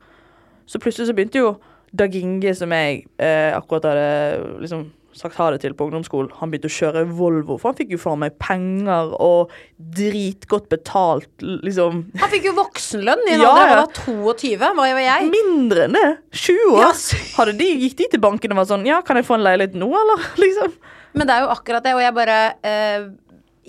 [0.67, 1.55] Så plutselig så begynte jo
[1.93, 6.51] Dag Inge, som jeg eh, akkurat hadde liksom sagt ha det til på ungdomsskolen, han
[6.51, 12.03] begynte å kjøre Volvo, for han fikk jo faen meg penger og dritgodt betalt, liksom.
[12.21, 14.55] Han fikk jo voksenlønn i en Ja, alder av 22.
[14.61, 15.29] Hva var jeg?
[15.33, 16.07] Mindre enn det!
[16.33, 16.81] 20 år!
[16.85, 16.91] Ja,
[17.37, 19.77] Hadde de, gikk de til banken og var sånn Ja, kan jeg få en leilighet
[19.79, 20.25] nå, eller?
[20.43, 20.73] Liksom.
[21.13, 23.03] Men det er jo akkurat det, og jeg bare eh,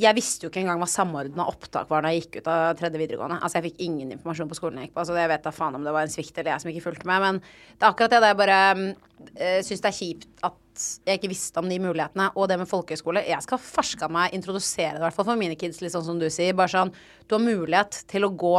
[0.01, 2.99] Jeg visste jo ikke engang hva samordna opptak var da jeg gikk ut av tredje
[2.99, 3.37] videregående.
[3.45, 5.77] Altså jeg fikk ingen informasjon på skolen jeg gikk på, så jeg vet da faen
[5.79, 8.17] om det var en svikt eller jeg som ikke fulgte med, men det er akkurat
[8.17, 10.59] det der jeg bare øh, syns det er kjipt at
[11.07, 12.31] jeg ikke visste om de mulighetene.
[12.39, 13.25] Og det med folkehøyskole.
[13.29, 16.21] Jeg skal farska meg introdusere det, i hvert fall for mine kids, litt sånn som
[16.21, 16.57] du sier.
[16.57, 16.95] Bare sånn
[17.29, 18.57] Du har mulighet til å gå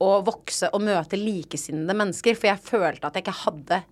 [0.00, 3.82] og vokse og møte likesinnede mennesker, for jeg følte at jeg ikke hadde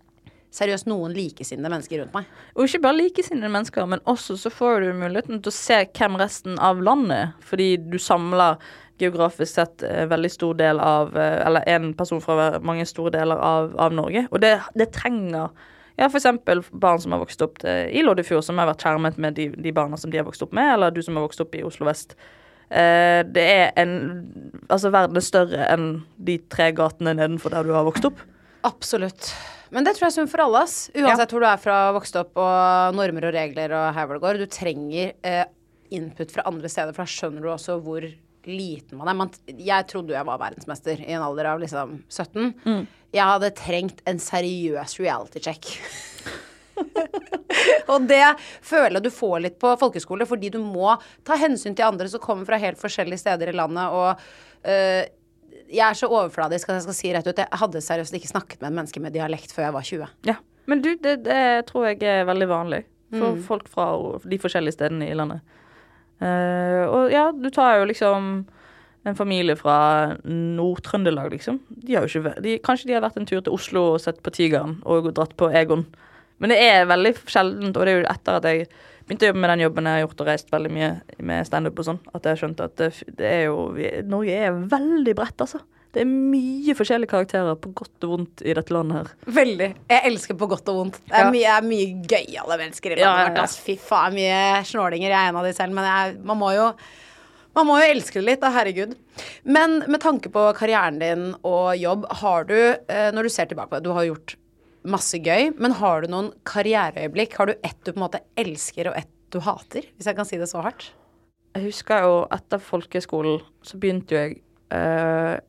[0.55, 2.29] seriøst noen likesinnede mennesker rundt meg.
[2.57, 6.17] Og ikke bare likesinnede mennesker, men også så får du muligheten til å se hvem
[6.21, 7.37] resten av landet.
[7.45, 8.57] Fordi du samler
[8.99, 13.39] geografisk sett eh, veldig stor del av eh, Eller en person fra mange store deler
[13.39, 14.27] av, av Norge.
[14.33, 15.53] Og det, det trenger
[15.99, 19.35] ja, eksempel barn som har vokst opp eh, i Loddefjord, som har vært skjermet med
[19.39, 21.57] de, de barna som de har vokst opp med, eller du som har vokst opp
[21.59, 22.15] i Oslo vest.
[22.71, 23.95] Eh, det er en
[24.69, 25.87] Altså, verden er større enn
[26.21, 28.21] de tre gatene nedenfor der du har vokst opp.
[28.69, 29.33] Absolutt.
[29.73, 30.77] Men det tror jeg er sunt for alle, ass.
[30.97, 34.25] Uansett hvor du er fra, vokst opp, og normer og regler og her hvor det
[34.25, 34.41] går.
[34.41, 35.45] Du trenger eh,
[35.95, 38.07] input fra andre steder, for da skjønner du også hvor
[38.49, 39.19] liten man er.
[39.19, 42.87] Man, jeg trodde jeg var verdensmester i en alder av liksom 17.
[43.15, 45.71] Jeg hadde trengt en seriøs reality check.
[47.93, 50.93] og det føler jeg du får litt på folkeskole, fordi du må
[51.27, 55.05] ta hensyn til andre som kommer fra helt forskjellige steder i landet, og øh,
[55.69, 58.63] jeg er så overfladisk at jeg skal si rett ut Jeg hadde seriøst ikke snakket
[58.63, 60.15] med en menneske med dialekt før jeg var 20.
[60.29, 60.39] Ja.
[60.69, 62.83] Men du, det, det tror jeg er veldig vanlig
[63.13, 63.87] for folk fra
[64.29, 65.41] de forskjellige stedene i landet.
[66.19, 68.31] Eh, og ja, du tar jo liksom
[69.09, 71.61] en familie fra Nord-Trøndelag, liksom.
[71.69, 74.21] De har jo ikke de, Kanskje de har vært en tur til Oslo og sett
[74.25, 75.87] på Tigeren og dratt på Egon.
[76.39, 78.69] Men det er veldig sjeldent, og det er jo etter at jeg
[79.09, 80.91] begynte å jobbe med den jobben jeg har gjort og reist veldig mye
[81.31, 84.61] med standup og sånn, at jeg skjønte at det, det er jo vi, Norge er
[84.75, 85.63] veldig bredt, altså.
[85.99, 89.09] Det er mye forskjellige karakterer på godt og vondt i dette landet her.
[89.41, 89.69] Veldig.
[89.91, 91.01] Jeg elsker på godt og vondt.
[91.09, 91.31] Det er Ja.
[91.35, 93.37] mye, er mye gøyale mennesker i landet Ja, ja, vårt.
[93.43, 93.65] ja.
[93.67, 95.11] Fy faen, mye snålinger.
[95.11, 96.73] Jeg er en av de selv, men jeg, man må jo
[97.57, 98.93] man må jo elske det litt, da, herregud.
[99.45, 102.55] Men med tanke på karrieren din og jobb, har du,
[102.89, 104.37] eh, når du ser tilbake på det, du har gjort
[104.85, 107.35] masse gøy, men har du noen karriereøyeblikk?
[107.41, 110.25] Har du ett du på en måte elsker og ett du hater, hvis jeg kan
[110.29, 110.93] si det så hardt?
[111.57, 114.39] Jeg husker jo etter folkehøyskolen så begynte jo jeg
[114.71, 115.41] eh,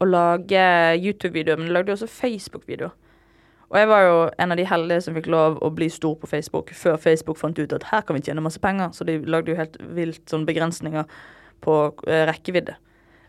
[0.00, 0.62] å lage
[1.00, 2.94] YouTube-videoer, men jeg lagde også Facebook-videoer.
[3.66, 6.28] Og jeg var jo en av de heldige som fikk lov å bli stor på
[6.30, 9.50] Facebook før Facebook fant ut at her kan vi tjene masse penger, så de lagde
[9.50, 11.08] jo helt vilt sånn begrensninger
[11.66, 12.76] på eh, rekkevidde.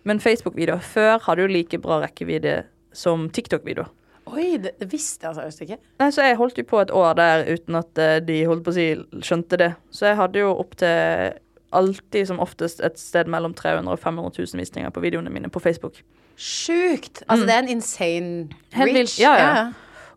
[0.08, 2.60] Men Facebook-videoer før hadde jo like bra rekkevidde
[2.96, 3.90] som TikTok-videoer.
[4.28, 5.80] Oi, det, visste jeg seriøst ikke.
[6.02, 8.74] Nei, så jeg holdt jo på et år der uten at eh, de holdt på
[8.76, 8.88] å si
[9.24, 9.72] skjønte det.
[9.90, 11.38] Så jeg hadde jo opptil
[11.76, 15.64] alltid som oftest et sted mellom 300 og 500 000 visninger på videoene mine på
[15.64, 16.00] Facebook.
[16.38, 17.24] Sjukt!
[17.28, 18.94] Altså, det er en insane Mm.
[18.94, 19.18] Reach.
[19.20, 19.68] Ja, Ja, ja.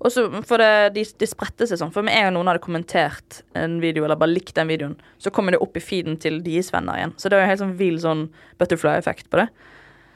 [0.01, 1.91] Og så, for det, de, de spredte seg sånn.
[1.93, 5.29] For med en gang noen hadde kommentert en video, eller bare likt den videoen, så
[5.33, 7.12] kommer det opp i feeden til deres venner igjen.
[7.21, 8.23] Så det er jo en helt sånn vill sånn
[8.61, 9.49] butterfly-effekt på det.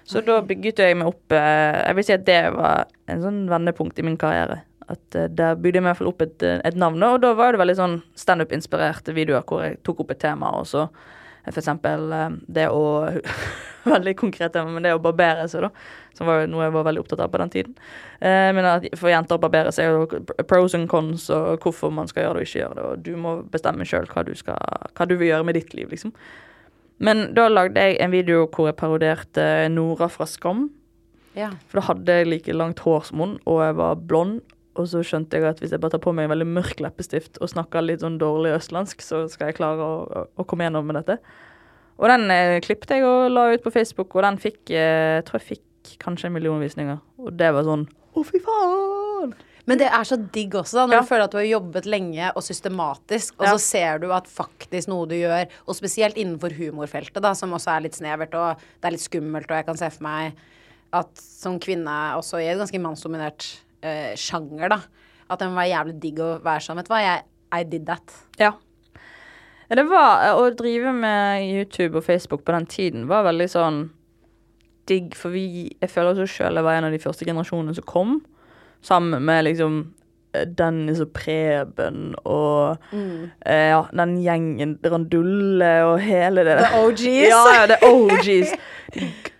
[0.08, 3.38] Så da bygget jeg meg opp eh, Jeg vil si at det var en sånn
[3.48, 4.58] vendepunkt i min karriere.
[4.92, 7.00] At eh, Der bygde jeg meg opp et, eh, et navn.
[7.04, 10.64] Og da var det veldig sånn standup-inspirerte videoer hvor jeg tok opp et tema, og
[10.68, 10.86] så
[11.52, 12.84] eksempel eh, det å
[13.84, 15.68] Veldig konkret men det å barbere seg, da.
[16.16, 17.74] Som var noe jeg var veldig opptatt av på den tiden.
[18.16, 18.64] Eh, men
[18.96, 22.46] for jenter å barbere seg jo pros and cons, og hvorfor man skal gjøre det
[22.46, 22.86] og ikke gjøre det.
[22.86, 26.14] Og du må bestemme sjøl hva, du hva du vil gjøre med ditt liv, liksom.
[27.04, 30.68] Men da lagde jeg en video hvor jeg parodierte Nora fra Skam.
[31.36, 31.50] Ja.
[31.68, 34.40] For da hadde jeg like langt hår som hun, og jeg var blond.
[34.74, 37.38] Og så skjønte jeg at hvis jeg bare tar på meg en veldig mørk leppestift
[37.40, 40.86] og snakker litt sånn dårlig østlandsk, så skal jeg klare å, å, å komme gjennom
[40.90, 41.18] med dette.
[42.02, 45.26] Og den eh, klippet jeg og la ut på Facebook, og den fikk eh, Jeg
[45.28, 46.98] tror jeg fikk kanskje en million visninger.
[47.22, 49.34] Og det var sånn Å, fy faen!
[49.64, 51.00] Men det er så digg også, da, når Ja.
[51.00, 53.52] du føler at du har jobbet lenge og systematisk, og Ja.
[53.54, 57.72] så ser du at faktisk noe du gjør, og spesielt innenfor humorfeltet, da, som også
[57.72, 60.34] er litt snevert, og det er litt skummelt, og jeg kan se for meg
[60.92, 63.46] at som kvinne også i et ganske mannsdominert
[63.84, 64.80] eh, sjanger, da,
[65.30, 67.24] at må være jævlig digg å være sånn, vet du hva, jeg
[67.54, 68.16] I did that.
[68.40, 68.54] Ja.
[69.68, 73.78] Ja, Det var Å drive med YouTube og Facebook på den tiden var veldig sånn
[74.90, 78.18] digg, for vi Jeg føler også sjøl var en av de første generasjonene som kom,
[78.84, 79.78] sammen med liksom
[80.34, 86.68] eh, Dennis og Preben og eh, ja, den gjengen Randulle og hele det der.
[86.68, 87.06] The OGs.
[87.30, 88.52] Ja, ja, det er OGs.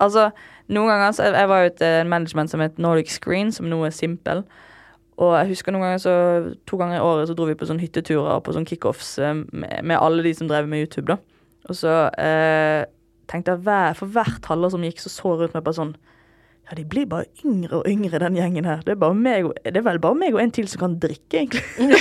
[0.01, 0.31] Altså,
[0.73, 3.83] noen ganger så Jeg var jo et eh, management som het Nordic Screen, som nå
[3.85, 4.45] er Simpel.
[5.21, 6.15] Og jeg husker noen ganger så
[6.67, 9.77] To ganger i året så dro vi på sånn hytteturer på sånn kickoffs eh, med,
[9.85, 11.21] med alle de som drev med YouTube, da.
[11.69, 12.83] Og så eh,
[13.31, 15.95] tenkte jeg hver, for hvert halvår som gikk, så så rundt meg bare sånn
[16.65, 18.81] Ja, de blir bare yngre og yngre, den gjengen her.
[18.87, 22.01] Det er, meg, det er vel bare meg og en til som kan drikke, egentlig.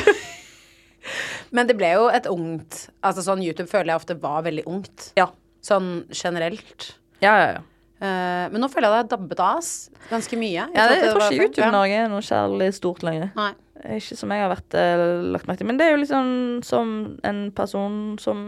[1.54, 5.10] Men det ble jo et ungt Altså sånn YouTube føler jeg ofte var veldig ungt.
[5.20, 5.28] Ja.
[5.64, 6.94] Sånn generelt.
[7.24, 7.62] Ja, ja, ja.
[8.04, 9.68] Eh, men nå føler jeg det har dabbet av
[10.10, 10.66] ganske mye.
[10.76, 11.46] ja det, jeg tror ikke.
[11.48, 13.30] YouTube-Norge er noe særlig stort lenger.
[13.38, 13.54] Nei.
[13.98, 15.70] Ikke som jeg har vært eh, lagt merke til.
[15.72, 16.34] Men det er jo liksom
[16.68, 16.92] som
[17.28, 18.44] en person som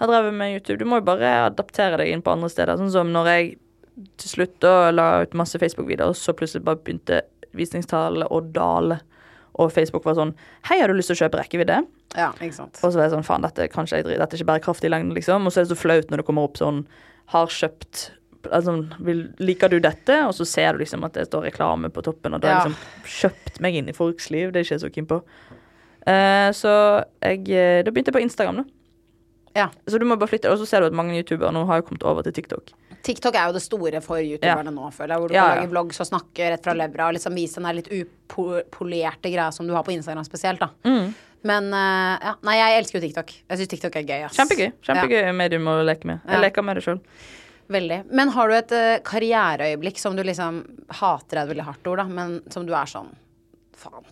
[0.00, 0.80] har drevet med YouTube.
[0.82, 2.80] Du må jo bare adaptere deg inn på andre steder.
[2.80, 3.52] Sånn som når jeg
[4.18, 7.20] til slutt da la ut masse Facebook-videoer, så plutselig bare begynte
[7.54, 8.98] visningstallet å dale.
[9.54, 10.32] Og Facebook var sånn
[10.66, 11.76] Hei, har du lyst til å kjøpe rekkevidde?
[12.18, 12.80] Ja, ikke sant.
[12.82, 15.46] Og så var jeg sånn Faen, dette, dette er ikke bærekraftig i lengden, liksom.
[15.46, 16.82] Og så er det så flaut når det kommer opp sånn
[17.30, 18.08] Har kjøpt
[18.52, 20.16] Altså, vil, liker du dette?
[20.28, 22.74] Og så ser du liksom at det står reklame på toppen, og da har jeg
[22.74, 24.52] liksom kjøpt meg inn i folks liv.
[24.52, 25.20] Det er ikke jeg så keen på.
[26.06, 26.72] Eh, så
[27.24, 28.64] jeg eh, Da begynte jeg på Instagram, da.
[29.54, 29.68] Ja.
[29.86, 31.86] Så du må bare flytte, og så ser du at mange youtubere nå har jo
[31.88, 32.72] kommet over til TikTok.
[33.04, 35.20] TikTok er jo det store for youtuberne nå, føler jeg.
[35.22, 35.60] Hvor du Ja, kan ja.
[35.62, 39.50] lage vlogs og snakke rett fra levra og liksom vise den der litt upolerte greia
[39.52, 40.70] som du har på Instagram spesielt, da.
[40.88, 41.14] Mm.
[41.44, 43.32] Men uh, ja, nei, jeg elsker jo TikTok.
[43.52, 44.36] Jeg syns TikTok er gøy, ass.
[44.38, 44.70] Kjempegøy.
[44.88, 46.22] Kjempegøy medium å leke med.
[46.24, 46.40] Jeg Ja.
[46.46, 47.00] leker med det sjøl.
[47.72, 48.02] Veldig.
[48.12, 50.62] Men har du et uh, karriereøyeblikk som du liksom
[51.00, 53.12] hater er et veldig hardt ord, da, men som du er sånn
[53.74, 54.04] Faen.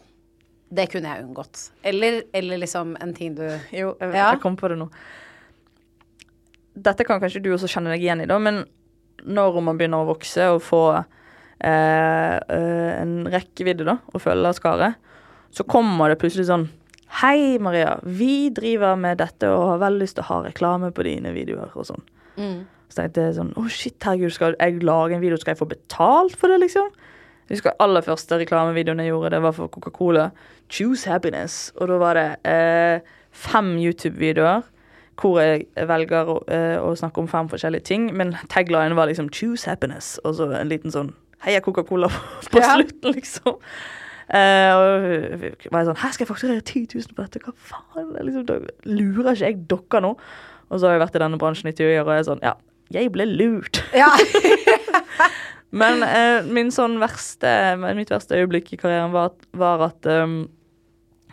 [0.72, 1.66] Det kunne jeg unngått.
[1.86, 4.30] Eller, eller liksom en ting du Jo, jeg, Ja.
[4.32, 4.88] jeg kom på det nå.
[6.72, 8.62] Dette kan kanskje du også kjenne deg igjen i, da, men
[9.22, 14.94] når man begynner å vokse og få eh, eh, en rekkevidde da, og følgerskare,
[15.52, 16.70] så kommer det plutselig sånn
[17.20, 17.98] Hei, Maria.
[18.08, 21.74] Vi driver med dette og har veldig lyst til å ha reklame på dine videoer
[21.76, 22.06] og sånn.
[22.92, 25.38] Så tenkte jeg sånn Å, shit, herregud, skal jeg lage en video?
[25.40, 26.90] Skal jeg få betalt for det, liksom?
[27.48, 30.26] Jeg husker aller første reklamevideoen jeg gjorde, det var for Coca-Cola.
[30.72, 31.72] Choose happiness.
[31.80, 33.00] Og da var det eh,
[33.32, 34.68] fem YouTube-videoer
[35.22, 39.28] hvor jeg velger å, eh, å snakke om fem forskjellige ting, men taglinen var liksom
[39.30, 41.12] 'choose happiness', og så en liten sånn
[41.44, 42.08] 'heia Coca-Cola'
[42.50, 42.74] på Ja.
[42.74, 43.58] slutten, liksom.
[44.32, 44.88] Eh, og
[45.70, 48.16] var jeg sånn 'her skal jeg fakturere 10 000 på dette', hva faen?
[48.24, 50.16] Liksom, da lurer ikke jeg dere nå?
[50.70, 52.42] Og så har jeg vært i denne bransjen i 20 år, og jeg er sånn
[52.42, 52.54] 'ja,
[52.94, 53.82] jeg ble lurt'.
[54.02, 54.10] Ja.
[55.72, 57.48] Men eh, min sånn verste,
[57.96, 60.42] mitt verste øyeblikk i karrieren var, var at um,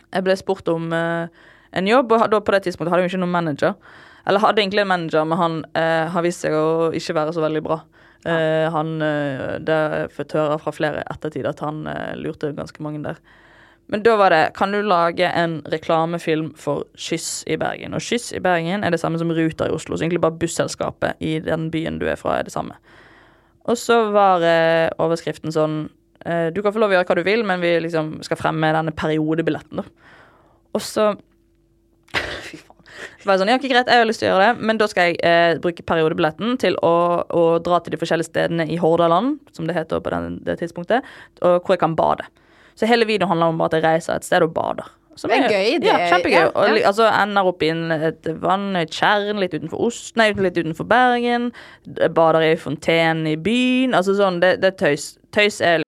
[0.08, 1.28] jeg ble spurt om uh,
[1.76, 3.74] en jobb, og da på det tidspunktet hadde jeg jo ikke noen manager.
[4.24, 7.44] Eller hadde egentlig en manager, men han uh, har vist seg å ikke være så
[7.44, 7.82] veldig bra.
[8.24, 12.52] Eh, han, eh, Det har jeg fått høre fra flere ettertid at han eh, lurte
[12.52, 13.20] ganske mange der.
[13.90, 17.94] Men da var det Kan du lage en reklamefilm for Skyss i Bergen?
[17.94, 19.96] Og Skyss i Bergen er det samme som Ruter i Oslo.
[19.96, 22.78] Så egentlig bare busselskapet i den byen du er fra, er det samme.
[23.66, 25.82] Og så var eh, overskriften sånn
[26.24, 28.72] eh, Du kan få lov å gjøre hva du vil, men vi liksom skal fremme
[28.76, 30.14] denne periodebilletten, da.
[30.70, 31.10] Og så
[32.46, 32.76] Fy faen.
[33.20, 34.78] Så var jeg sånn, ja, ikke greit, jeg har lyst til å gjøre det, men
[34.80, 36.94] da skal jeg eh, bruke periodebilletten til å,
[37.26, 41.06] å dra til de forskjellige stedene i Hordaland, som det heter på den, det tidspunktet,
[41.40, 42.26] og hvor jeg kan bade.
[42.80, 44.88] Så hele videoen handler om at jeg reiser et sted og bader.
[45.20, 45.90] Som Det er gøy, det.
[45.90, 46.32] Ja, kjempegøy.
[46.32, 46.52] Ja, ja.
[46.54, 50.88] Og, altså ender opp i et vann, et tjern litt utenfor Ost, nei, litt utenfor
[50.88, 51.50] Bergen.
[51.84, 53.92] Bader i fontenen i byen.
[53.92, 55.12] Altså sånn, det, det er tøys.
[55.36, 55.84] Tøys er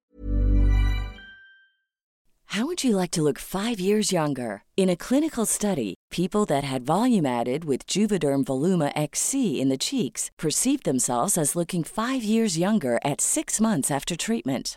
[2.52, 4.64] How would you like to look five years younger?
[4.76, 9.78] In a clinical study, people that had volume added with Juvederm Voluma XC in the
[9.78, 14.76] cheeks perceived themselves as looking five years younger at six months after treatment.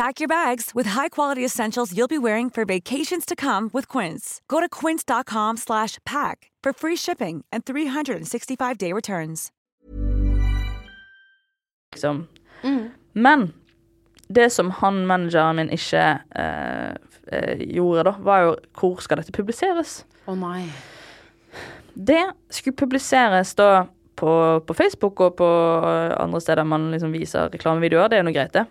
[0.00, 4.40] Pack your bags with high-quality essentials you'll be wearing for vacations to come with Quince.
[4.48, 9.50] Go to quince.com slash pack for free shipping and 365-day returns.
[11.92, 12.28] liksom.
[13.12, 13.52] Men
[14.28, 16.94] det som han manageren min ikke eh,
[17.32, 20.04] eh, gjorde, da, var jo hvor skal dette publiseres?
[20.24, 20.64] Å nei.
[21.94, 23.84] Det skulle publiseres da
[24.16, 25.54] på, på Facebook og på
[26.16, 28.08] andre steder man liksom viser reklamevideoer.
[28.08, 28.68] Det er jo noe greit, det.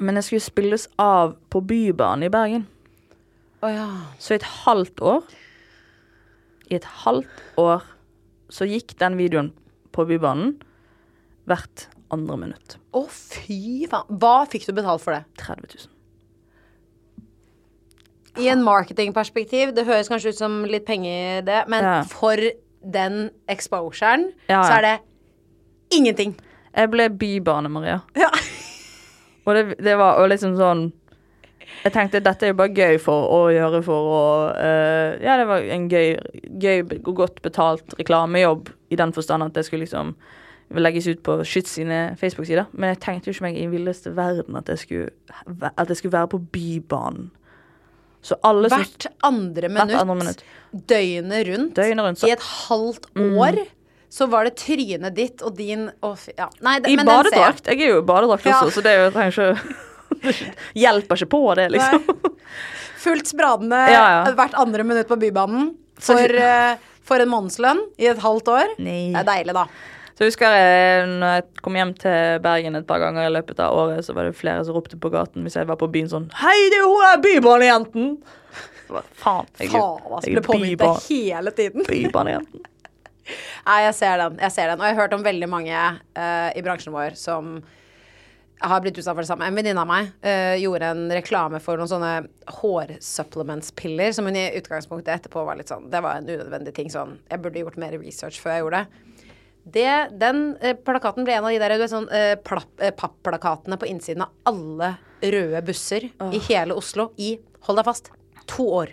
[0.00, 2.66] Men det skulle spilles av på Bybanen i Bergen.
[3.62, 3.88] Oh, ja.
[4.22, 5.22] Så i et halvt år
[6.70, 7.82] I et halvt år
[8.54, 9.48] så gikk den videoen
[9.92, 10.54] på Bybanen
[11.48, 12.76] hvert andre minutt.
[12.96, 14.06] Å, fy faen.
[14.20, 15.24] Hva fikk du betalt for det?
[15.40, 15.88] 30 000.
[18.38, 22.02] I en marketingperspektiv, det høres kanskje ut som litt penger, det, men Ja.
[22.08, 22.36] for
[22.84, 24.96] den exposuren, Ja, så er det
[25.90, 26.36] ingenting.
[26.76, 28.00] Jeg ble bybane, Maria.
[28.16, 28.30] Ja.
[29.48, 30.88] Og det, det var og liksom sånn
[31.84, 34.24] Jeg tenkte dette er jo bare gøy for å gjøre for å
[34.56, 36.18] uh, Ja, det var en gøy,
[36.60, 40.14] gøy og godt betalt reklamejobb i den forstand at det skulle liksom
[40.76, 42.66] legges ut på Skytt sine Facebook-sider.
[42.76, 45.06] Men jeg tenkte jo ikke meg i villeste verden at jeg skulle,
[45.70, 47.30] at jeg skulle være på Bybanen.
[48.20, 50.44] Så alle Hvert andre minutt, Hvert andre minutt.
[50.90, 53.06] døgnet rundt, Døgnet rundt, i et halvt
[53.38, 53.60] år,
[54.10, 56.46] så var det trynet ditt og din og ja.
[56.64, 57.10] Nei, det, I men jeg.
[57.12, 57.66] badedrakt.
[57.68, 58.60] Jeg er jo i badedrakt Ja.
[58.62, 59.48] også, så det er jo, ikke
[60.82, 62.06] Hjelper ikke på det, liksom.
[62.98, 64.32] Fullt spradende Ja, ja.
[64.34, 65.74] hvert andre minutt på Bybanen.
[65.98, 68.74] For, eh, for en månedslønn i et halvt år.
[68.82, 69.10] Nei.
[69.14, 69.66] Det er deilig, da.
[70.18, 73.76] Så husker jeg når jeg kom hjem til Bergen et par ganger i løpet av
[73.78, 76.24] året, så var det flere som ropte på gaten hvis jeg var på byen sånn
[76.40, 78.08] Hei, det er jo hun der bybanejenten!
[78.88, 79.46] Faen.
[79.60, 80.32] Jeg, Faen, altså.
[80.32, 81.84] Ble påminnet hele tiden.
[81.86, 82.64] bybanejenten.
[83.66, 84.38] Nei, jeg ser den.
[84.42, 84.80] Jeg ser den.
[84.80, 87.58] Og jeg har hørt om veldig mange uh, i bransjen vår som
[88.58, 89.46] har blitt utsatt for det samme.
[89.46, 92.12] En venninne av meg uh, gjorde en reklame for noen sånne
[92.58, 97.16] hårsupplements-piller, som hun i utgangspunktet etterpå var litt sånn Det var en unødvendig ting sånn
[97.30, 99.04] Jeg burde gjort mer research før jeg gjorde det.
[99.68, 103.90] Det, den uh, plakaten ble en av de der du vet, sånn, uh, papplakatene på
[103.90, 107.34] innsiden av alle røde busser i hele Oslo i
[107.66, 108.12] Hold deg fast
[108.48, 108.92] to år.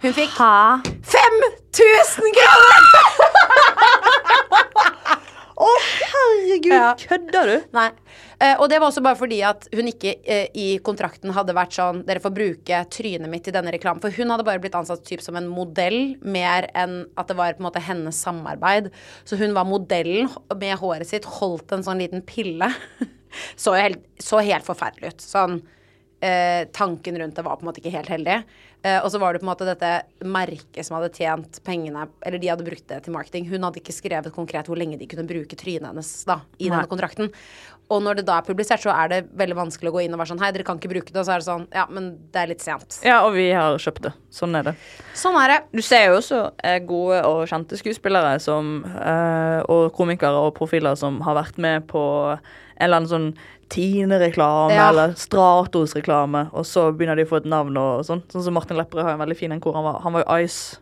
[0.00, 3.09] Hun fikk 5000 kroner!
[5.60, 5.68] Å,
[6.00, 6.72] herregud!
[6.72, 6.92] Ja.
[6.96, 7.56] Kødder du?
[7.76, 7.90] Nei.
[8.40, 11.76] Eh, og det var også bare fordi at hun ikke eh, i kontrakten hadde vært
[11.76, 14.00] sånn Dere får bruke trynet mitt i denne reklamen.
[14.00, 17.58] For hun hadde bare blitt ansatt typ som en modell, mer enn at det var
[17.58, 18.88] på en måte hennes samarbeid.
[19.28, 22.70] Så hun var modellen med håret sitt, holdt en sånn liten pille.
[23.64, 25.28] så, helt, så helt forferdelig ut.
[25.28, 25.60] Sånn
[26.20, 28.42] eh, Tanken rundt det var på en måte ikke helt heldig.
[28.82, 29.90] Eh, og så var det på en måte dette
[30.24, 33.48] merket som hadde tjent pengene Eller de hadde brukt det til marketing.
[33.50, 36.72] Hun hadde ikke skrevet konkret hvor lenge de kunne bruke trynet hennes da, i Nei.
[36.72, 37.28] denne kontrakten.
[37.90, 40.20] Og når det da er publisert, så er det veldig vanskelig å gå inn og
[40.22, 41.18] være sånn Hei, dere kan ikke bruke det.
[41.18, 43.00] Og så er det sånn Ja, men det er litt sent.
[43.06, 44.14] Ja, og vi har kjøpt det.
[44.32, 44.76] Sånn er det.
[45.18, 45.58] Sånn er det.
[45.74, 50.96] Du ser jo også eh, gode og kjente skuespillere som, eh, og komikere og profiler
[50.98, 52.04] som har vært med på
[52.80, 53.28] en eller annen sånn
[53.70, 54.88] Tine-reklame Ja.
[54.90, 58.22] eller Stratos-reklame, og så begynner de å få et navn og sånn.
[58.32, 60.00] Sånn som Martin Lepperød har en veldig fin en hvor han var.
[60.02, 60.78] Han var jo Ice.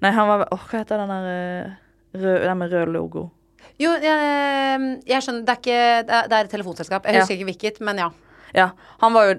[0.00, 1.72] Nei, han var Åh, hva heter den der eh,
[2.14, 3.30] rød, Den med rød logo?
[3.78, 5.44] Jo, jeg, jeg skjønner.
[5.46, 7.04] Det er ikke Det er, et telefonselskap.
[7.06, 7.20] Jeg Ja.
[7.20, 8.10] husker ikke hvilket, men ja.
[8.54, 8.70] Ja,
[9.00, 9.34] han var jo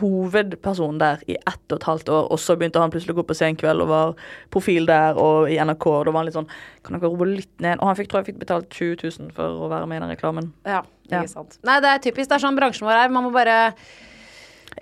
[0.00, 3.26] hovedperson der i ett og et halvt år, og så begynte han plutselig å gå
[3.28, 4.12] på Senkveld og var
[4.54, 6.50] profil der og i NRK, og da var han litt sånn
[6.84, 7.80] Kan dere roe litt ned?
[7.80, 10.14] Og han fikk, tror jeg fikk betalt 20 000 for å være med i den
[10.16, 10.52] reklamen.
[10.68, 10.84] ja.
[11.08, 11.22] Ja.
[11.22, 11.54] Ikke sant.
[11.64, 12.28] Nei, det er typisk.
[12.28, 13.12] Det er sånn bransjen vår er.
[13.14, 13.54] Man må bare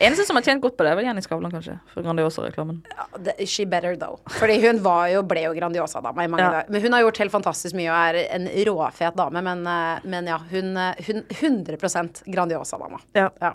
[0.01, 2.83] Eneste som har tjent godt på det, er vel Jenny Skavlan, kanskje, for Grandiosa-reklamen.
[2.93, 4.19] ja, She better though.
[4.39, 6.51] Fordi hun var jo, ble jo Grandiosa-dame i mange Ja.
[6.51, 6.71] dager.
[6.71, 9.43] Men hun har gjort helt fantastisk mye og er en råfet dame.
[9.43, 13.01] Men, eh, men ja, hun, eh, hun 100 Grandiosa-dame.
[13.15, 13.31] Ja.
[13.41, 13.53] Ja.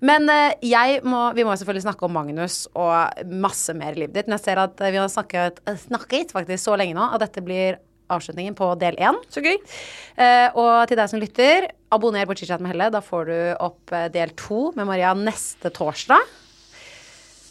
[0.00, 4.14] Men eh, jeg må, vi må selvfølgelig snakke om Magnus og masse mer i livet
[4.14, 4.26] ditt.
[4.28, 7.78] Men jeg ser at vi har snakket, snakket faktisk så lenge nå at dette blir
[8.12, 9.18] avslutningen på del én.
[9.32, 9.56] Så gøy.
[10.16, 12.90] Eh, og til deg som lytter, abonner på Chitchat med Helle.
[12.94, 13.36] Da får du
[13.68, 16.34] opp eh, del to med Maria neste torsdag.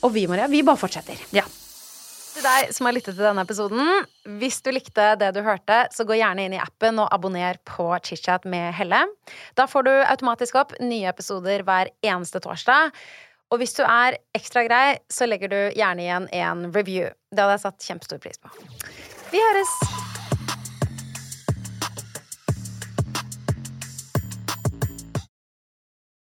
[0.06, 1.20] Og vi, Maria, vi bare fortsetter.
[1.36, 1.46] Ja.
[2.38, 3.88] Til deg som har lyttet til denne episoden,
[4.38, 7.88] hvis du likte det du hørte, så gå gjerne inn i appen og abonner på
[8.06, 9.00] Chitchat med Helle.
[9.58, 12.94] Da får du automatisk opp nye episoder hver eneste torsdag.
[13.50, 17.10] Og hvis du er ekstra grei, så legger du gjerne igjen en review.
[17.32, 18.54] Det hadde jeg satt kjempestor pris på.
[19.32, 20.17] Vi høres!